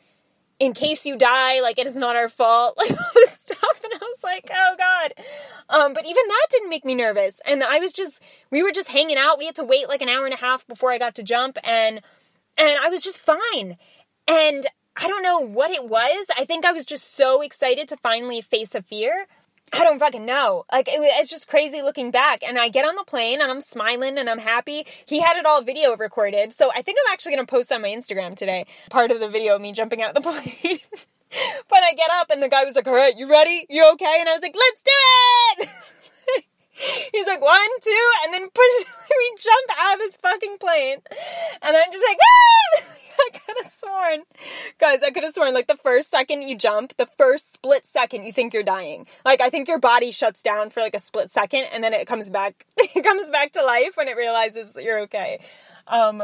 in 0.59 0.75
case 0.75 1.07
you 1.07 1.17
die, 1.17 1.61
like 1.61 1.79
it 1.79 1.87
is 1.87 1.97
not 1.97 2.17
our 2.17 2.29
fault, 2.29 2.75
like 2.79 2.91
all 2.91 3.11
this 3.15 3.33
stuff. 3.33 3.81
And 3.83 4.00
was 4.23 4.25
like, 4.25 4.51
oh 4.53 4.75
God. 4.79 5.13
Um, 5.69 5.95
but 5.95 6.05
even 6.05 6.23
that 6.27 6.47
didn't 6.51 6.71
make 6.71 6.85
me 6.85 6.95
nervous. 6.95 7.41
And 7.47 7.63
I 7.63 7.79
was 7.79 7.93
just, 7.93 8.23
we 8.51 8.63
were 8.63 8.73
just 8.73 8.89
hanging 8.89 9.17
out. 9.17 9.39
We 9.39 9.47
had 9.47 9.57
to 9.57 9.65
wait 9.65 9.89
like 9.89 10.03
an 10.03 10.09
hour 10.09 10.25
and 10.25 10.35
a 10.35 10.39
half 10.39 10.67
before 10.67 10.91
I 10.91 10.99
got 10.99 11.15
to 11.17 11.23
jump 11.23 11.59
and, 11.65 12.01
and 12.59 12.79
I 12.81 12.89
was 12.89 13.03
just 13.03 13.21
fine. 13.21 13.77
And 14.29 14.67
I 14.97 15.07
don't 15.07 15.23
know 15.23 15.41
what 15.41 15.71
it 15.71 15.89
was. 15.89 16.27
I 16.37 16.45
think 16.45 16.65
I 16.65 16.73
was 16.73 16.85
just 16.85 17.15
so 17.15 17.41
excited 17.43 17.89
to 17.89 17.97
finally 17.97 18.41
face 18.41 18.75
a 18.75 18.83
fear 18.83 19.27
I 19.73 19.85
don't 19.85 19.99
fucking 19.99 20.25
know. 20.25 20.65
Like 20.73 20.89
it, 20.89 20.99
it's 21.01 21.31
just 21.31 21.49
crazy 21.49 21.83
looking 21.83 22.11
back. 22.11 22.43
And 22.43 22.59
I 22.59 22.69
get 22.69 22.85
on 22.85 22.97
the 22.97 23.05
plane 23.05 23.41
and 23.41 23.51
I'm 23.51 23.61
smiling 23.61 24.19
and 24.19 24.29
I'm 24.29 24.39
happy. 24.39 24.85
He 25.07 25.21
had 25.21 25.37
it 25.37 25.47
all 25.47 25.63
video 25.63 25.97
recorded, 25.97 26.53
so 26.53 26.71
I 26.75 26.83
think 26.83 26.99
I'm 26.99 27.13
actually 27.13 27.33
gonna 27.37 27.47
post 27.47 27.71
on 27.71 27.83
my 27.83 27.89
Instagram 27.89 28.35
today. 28.35 28.67
Part 28.91 29.11
of 29.11 29.21
the 29.21 29.29
video 29.29 29.55
of 29.55 29.61
me 29.61 29.73
jumping 29.73 30.03
out 30.03 30.17
of 30.17 30.23
the 30.23 30.31
plane. 30.63 30.79
But 31.69 31.83
I 31.83 31.93
get 31.95 32.11
up 32.13 32.31
and 32.31 32.43
the 32.43 32.49
guy 32.49 32.65
was 32.65 32.77
like, 32.77 32.87
"All 32.87 32.95
right, 32.95 33.17
you 33.17 33.29
ready? 33.29 33.67
You 33.69 33.91
okay?" 33.93 34.17
And 34.21 34.29
I 34.29 34.33
was 34.33 34.43
like, 34.43 34.57
"Let's 34.57 34.83
do 34.83 34.91
it." 35.63 35.69
He's 37.13 37.27
like 37.27 37.43
one, 37.43 37.69
two, 37.83 38.11
and 38.25 38.33
then 38.35 38.49
push. 38.55 38.87
we 39.11 39.35
jump 39.39 39.79
out 39.79 39.95
of 39.95 39.99
this 39.99 40.17
fucking 40.17 40.59
plane, 40.59 40.99
and 41.63 41.77
I'm 41.77 41.93
just 41.93 42.05
like, 42.07 42.19
ah! 42.23 42.85
I 43.21 43.39
could 43.39 43.57
have 43.63 43.71
sworn, 43.71 44.23
guys, 44.79 45.03
I 45.03 45.11
could 45.11 45.25
have 45.25 45.35
sworn 45.35 45.53
like 45.53 45.67
the 45.67 45.77
first 45.77 46.09
second 46.09 46.41
you 46.41 46.57
jump, 46.57 46.97
the 46.97 47.05
first 47.05 47.53
split 47.53 47.85
second 47.85 48.25
you 48.25 48.33
think 48.33 48.55
you're 48.55 48.63
dying. 48.63 49.07
Like 49.27 49.43
I 49.43 49.51
think 49.51 49.69
your 49.69 49.79
body 49.79 50.11
shuts 50.11 50.43
down 50.43 50.71
for 50.71 50.81
like 50.81 50.95
a 50.95 50.99
split 50.99 51.31
second 51.31 51.65
and 51.65 51.85
then 51.85 51.93
it 51.93 52.07
comes 52.07 52.31
back, 52.31 52.65
it 52.79 53.03
comes 53.05 53.29
back 53.29 53.53
to 53.53 53.63
life 53.63 53.99
when 53.99 54.09
it 54.09 54.17
realizes 54.17 54.75
you're 54.81 55.01
okay. 55.01 55.39
Um, 55.87 56.23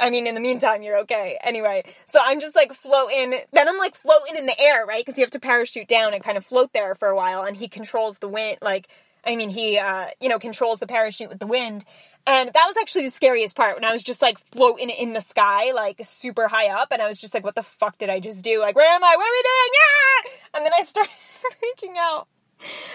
I 0.00 0.10
mean, 0.10 0.26
in 0.26 0.34
the 0.34 0.40
meantime, 0.40 0.82
you're 0.82 0.98
okay. 1.00 1.38
Anyway, 1.42 1.84
so 2.06 2.20
I'm 2.22 2.40
just 2.40 2.56
like 2.56 2.72
floating. 2.72 3.34
Then 3.52 3.68
I'm 3.68 3.78
like 3.78 3.94
floating 3.94 4.36
in 4.36 4.46
the 4.46 4.58
air, 4.60 4.84
right? 4.86 5.04
Because 5.04 5.18
you 5.18 5.22
have 5.22 5.30
to 5.32 5.40
parachute 5.40 5.88
down 5.88 6.14
and 6.14 6.22
kind 6.22 6.36
of 6.36 6.44
float 6.44 6.72
there 6.72 6.94
for 6.94 7.08
a 7.08 7.16
while. 7.16 7.42
And 7.42 7.56
he 7.56 7.68
controls 7.68 8.18
the 8.18 8.28
wind. 8.28 8.58
Like, 8.62 8.88
I 9.24 9.36
mean, 9.36 9.50
he, 9.50 9.78
uh, 9.78 10.06
you 10.20 10.28
know, 10.28 10.38
controls 10.38 10.78
the 10.78 10.86
parachute 10.86 11.28
with 11.28 11.38
the 11.38 11.46
wind. 11.46 11.84
And 12.26 12.50
that 12.52 12.64
was 12.66 12.76
actually 12.76 13.04
the 13.04 13.10
scariest 13.10 13.56
part 13.56 13.74
when 13.74 13.84
I 13.84 13.92
was 13.92 14.02
just 14.02 14.20
like 14.20 14.38
floating 14.38 14.90
in 14.90 15.14
the 15.14 15.20
sky, 15.20 15.72
like 15.72 16.00
super 16.02 16.48
high 16.48 16.68
up. 16.68 16.88
And 16.92 17.00
I 17.00 17.08
was 17.08 17.16
just 17.16 17.32
like, 17.32 17.44
what 17.44 17.54
the 17.54 17.62
fuck 17.62 17.98
did 17.98 18.10
I 18.10 18.20
just 18.20 18.44
do? 18.44 18.60
Like, 18.60 18.76
where 18.76 18.90
am 18.90 19.02
I? 19.02 19.14
What 19.16 19.26
are 19.26 19.32
we 19.32 19.42
doing? 19.42 19.72
Yeah! 19.74 20.56
And 20.56 20.66
then 20.66 20.72
I 20.78 20.84
started 20.84 21.12
freaking 21.42 21.96
out. 21.96 22.28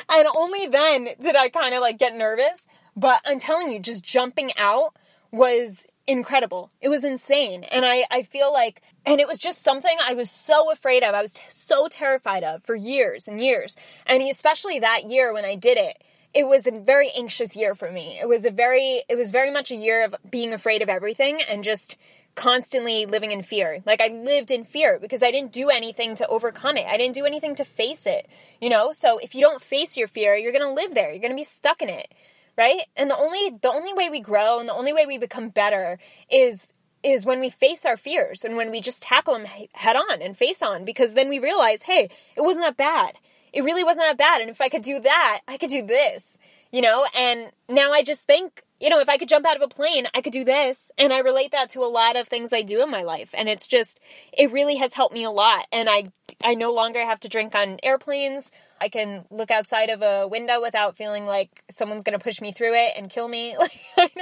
And 0.10 0.28
only 0.36 0.68
then 0.68 1.10
did 1.20 1.36
I 1.36 1.50
kind 1.50 1.74
of 1.74 1.82
like 1.82 1.98
get 1.98 2.16
nervous. 2.16 2.68
But 2.96 3.22
I'm 3.26 3.40
telling 3.40 3.70
you, 3.70 3.80
just 3.80 4.04
jumping 4.04 4.52
out 4.58 4.96
was 5.32 5.86
incredible. 6.08 6.72
It 6.82 6.90
was 6.90 7.04
insane. 7.04 7.64
And 7.66 7.86
I, 7.86 8.06
I 8.12 8.24
feel 8.24 8.52
like, 8.52 8.82
and 9.06 9.22
it 9.22 9.28
was 9.28 9.40
just 9.40 9.64
something 9.64 9.98
I 10.04 10.14
was 10.14 10.30
so 10.30 10.72
afraid 10.72 11.04
of. 11.04 11.16
I 11.16 11.22
was 11.22 11.40
so 11.48 11.88
terrified 11.88 12.44
of 12.44 12.64
for 12.64 12.76
years 12.76 13.28
and 13.28 13.42
years. 13.42 13.76
And 14.06 14.22
especially 14.24 14.80
that 14.80 15.10
year 15.10 15.34
when 15.34 15.46
I 15.46 15.56
did 15.56 15.78
it 15.78 16.04
it 16.34 16.48
was 16.48 16.66
a 16.66 16.72
very 16.72 17.12
anxious 17.16 17.56
year 17.56 17.76
for 17.76 17.92
me. 17.92 18.18
It 18.20 18.28
was 18.28 18.44
a 18.44 18.50
very 18.50 19.04
it 19.08 19.16
was 19.16 19.30
very 19.30 19.52
much 19.52 19.70
a 19.70 19.76
year 19.76 20.04
of 20.04 20.16
being 20.30 20.52
afraid 20.52 20.82
of 20.82 20.90
everything 20.90 21.42
and 21.44 21.64
just 21.64 21.96
constantly 22.36 23.06
living 23.06 23.32
in 23.32 23.42
fear. 23.42 23.82
Like 23.86 24.02
I 24.02 24.08
lived 24.08 24.52
in 24.52 24.64
fear 24.64 24.98
because 25.00 25.22
I 25.22 25.32
didn't 25.32 25.52
do 25.52 25.70
anything 25.70 26.16
to 26.16 26.28
overcome 26.28 26.78
it. 26.78 26.88
I 26.88 26.98
didn't 26.98 27.16
do 27.16 27.26
anything 27.26 27.56
to 27.56 27.66
face 27.66 28.08
it, 28.08 28.28
you 28.60 28.70
know? 28.70 28.92
So 28.92 29.20
if 29.20 29.36
you 29.36 29.42
don't 29.42 29.62
face 29.62 29.96
your 29.98 30.08
fear, 30.08 30.36
you're 30.36 30.52
going 30.52 30.68
to 30.68 30.74
live 30.74 30.96
there. 30.96 31.12
You're 31.12 31.22
going 31.22 31.32
to 31.32 31.38
be 31.38 31.44
stuck 31.44 31.82
in 31.82 31.90
it, 31.90 32.12
right? 32.58 32.82
And 32.96 33.10
the 33.10 33.18
only 33.18 33.58
the 33.62 33.72
only 33.72 33.94
way 33.94 34.10
we 34.10 34.20
grow 34.20 34.60
and 34.60 34.68
the 34.68 34.74
only 34.74 34.94
way 34.94 35.06
we 35.06 35.18
become 35.18 35.50
better 35.50 36.00
is 36.30 36.74
is 37.04 37.26
when 37.26 37.42
we 37.42 37.50
face 37.50 37.86
our 37.86 37.98
fears 37.98 38.46
and 38.46 38.56
when 38.56 38.72
we 38.72 38.80
just 38.80 39.04
tackle 39.04 39.34
them 39.34 39.46
head 39.74 39.96
on 39.96 40.22
and 40.22 40.38
face 40.38 40.62
on 40.62 40.86
because 40.86 41.14
then 41.14 41.30
we 41.30 41.40
realize, 41.40 41.84
"Hey, 41.84 42.10
it 42.36 42.42
wasn't 42.42 42.66
that 42.66 42.78
bad." 42.78 43.18
it 43.54 43.64
really 43.64 43.84
wasn't 43.84 44.06
that 44.08 44.18
bad. 44.18 44.42
And 44.42 44.50
if 44.50 44.60
I 44.60 44.68
could 44.68 44.82
do 44.82 45.00
that, 45.00 45.42
I 45.48 45.58
could 45.58 45.70
do 45.70 45.86
this, 45.86 46.38
you 46.72 46.82
know? 46.82 47.06
And 47.16 47.52
now 47.70 47.94
I 47.94 48.02
just 48.02 48.26
think, 48.26 48.64
you 48.80 48.90
know, 48.90 49.00
if 49.00 49.08
I 49.08 49.18
could 49.18 49.30
jump 49.30 49.46
out 49.46 49.56
of 49.56 49.62
a 49.62 49.68
plane, 49.68 50.08
I 50.14 50.22
could 50.22 50.34
do 50.34 50.44
this. 50.44 50.92
And 50.98 51.14
I 51.14 51.20
relate 51.20 51.52
that 51.52 51.70
to 51.72 51.82
a 51.82 51.86
lot 51.86 52.16
of 52.18 52.28
things 52.28 52.52
I 52.52 52.64
do 52.64 52.82
in 52.82 52.90
my 52.90 53.04
life. 53.04 53.34
And 53.38 53.48
it's 53.48 53.68
just, 53.68 54.00
it 54.36 54.52
really 54.52 54.78
has 54.78 54.94
helped 54.94 55.14
me 55.14 55.24
a 55.24 55.30
lot. 55.30 55.68
And 55.72 55.88
I, 55.90 56.06
I 56.44 56.56
no 56.56 56.74
longer 56.74 57.06
have 57.06 57.20
to 57.22 57.30
drink 57.30 57.54
on 57.54 57.80
airplanes. 57.84 58.52
I 58.84 58.90
can 58.90 59.24
look 59.32 59.50
outside 59.50 59.90
of 59.90 60.02
a 60.02 60.28
window 60.28 60.62
without 60.62 60.98
feeling 60.98 61.26
like 61.26 61.64
someone's 61.72 62.04
going 62.04 62.20
to 62.20 62.24
push 62.24 62.42
me 62.42 62.52
through 62.52 62.74
it 62.74 62.92
and 62.98 63.10
kill 63.10 63.28
me. 63.28 63.56
Like, 63.96 64.18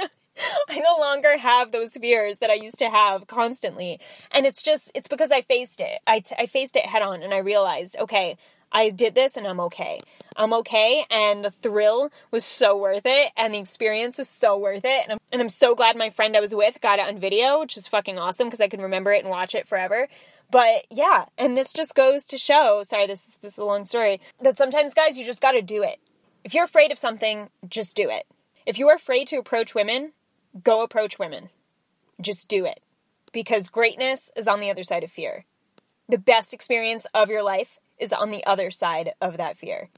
I 0.68 0.78
no 0.78 0.96
longer 0.98 1.36
have 1.36 1.72
those 1.72 1.94
fears 1.94 2.38
that 2.38 2.48
I 2.48 2.54
used 2.54 2.78
to 2.78 2.88
have 2.88 3.26
constantly. 3.26 4.00
And 4.30 4.46
it's 4.46 4.62
just, 4.62 4.90
it's 4.94 5.08
because 5.08 5.30
I 5.30 5.42
faced 5.42 5.80
it. 5.80 6.00
I, 6.06 6.20
t- 6.20 6.34
I 6.38 6.46
faced 6.46 6.76
it 6.76 6.86
head 6.86 7.02
on 7.02 7.22
and 7.22 7.34
I 7.34 7.38
realized, 7.38 7.96
okay, 7.98 8.36
I 8.70 8.90
did 8.90 9.14
this 9.14 9.36
and 9.36 9.46
I'm 9.46 9.60
okay. 9.60 9.98
I'm 10.36 10.52
okay. 10.54 11.04
And 11.10 11.44
the 11.44 11.50
thrill 11.50 12.10
was 12.30 12.44
so 12.44 12.76
worth 12.76 13.04
it. 13.04 13.32
And 13.36 13.52
the 13.52 13.58
experience 13.58 14.16
was 14.18 14.28
so 14.28 14.56
worth 14.56 14.84
it. 14.84 15.02
And 15.04 15.12
I'm, 15.12 15.18
and 15.32 15.42
I'm 15.42 15.48
so 15.48 15.74
glad 15.74 15.96
my 15.96 16.10
friend 16.10 16.36
I 16.36 16.40
was 16.40 16.54
with 16.54 16.80
got 16.80 16.98
it 16.98 17.06
on 17.06 17.18
video, 17.18 17.60
which 17.60 17.74
was 17.74 17.86
fucking 17.86 18.18
awesome 18.18 18.46
because 18.46 18.60
I 18.60 18.68
can 18.68 18.80
remember 18.80 19.12
it 19.12 19.20
and 19.20 19.30
watch 19.30 19.54
it 19.54 19.68
forever. 19.68 20.08
But 20.52 20.84
yeah, 20.90 21.24
and 21.38 21.56
this 21.56 21.72
just 21.72 21.94
goes 21.94 22.26
to 22.26 22.36
show, 22.36 22.82
sorry, 22.82 23.06
this 23.06 23.26
is, 23.26 23.38
this 23.40 23.54
is 23.54 23.58
a 23.58 23.64
long 23.64 23.86
story, 23.86 24.20
that 24.42 24.58
sometimes 24.58 24.92
guys, 24.92 25.18
you 25.18 25.24
just 25.24 25.40
got 25.40 25.52
to 25.52 25.62
do 25.62 25.82
it. 25.82 25.98
If 26.44 26.52
you're 26.52 26.64
afraid 26.64 26.92
of 26.92 26.98
something, 26.98 27.48
just 27.66 27.96
do 27.96 28.10
it. 28.10 28.26
If 28.66 28.78
you're 28.78 28.94
afraid 28.94 29.28
to 29.28 29.38
approach 29.38 29.74
women, 29.74 30.12
go 30.62 30.82
approach 30.82 31.18
women. 31.18 31.48
Just 32.20 32.48
do 32.48 32.66
it. 32.66 32.80
Because 33.32 33.70
greatness 33.70 34.30
is 34.36 34.46
on 34.46 34.60
the 34.60 34.70
other 34.70 34.82
side 34.82 35.02
of 35.02 35.10
fear. 35.10 35.46
The 36.06 36.18
best 36.18 36.52
experience 36.52 37.06
of 37.14 37.30
your 37.30 37.42
life 37.42 37.78
is 37.98 38.12
on 38.12 38.28
the 38.28 38.44
other 38.44 38.70
side 38.70 39.14
of 39.22 39.38
that 39.38 39.56
fear. 39.56 39.88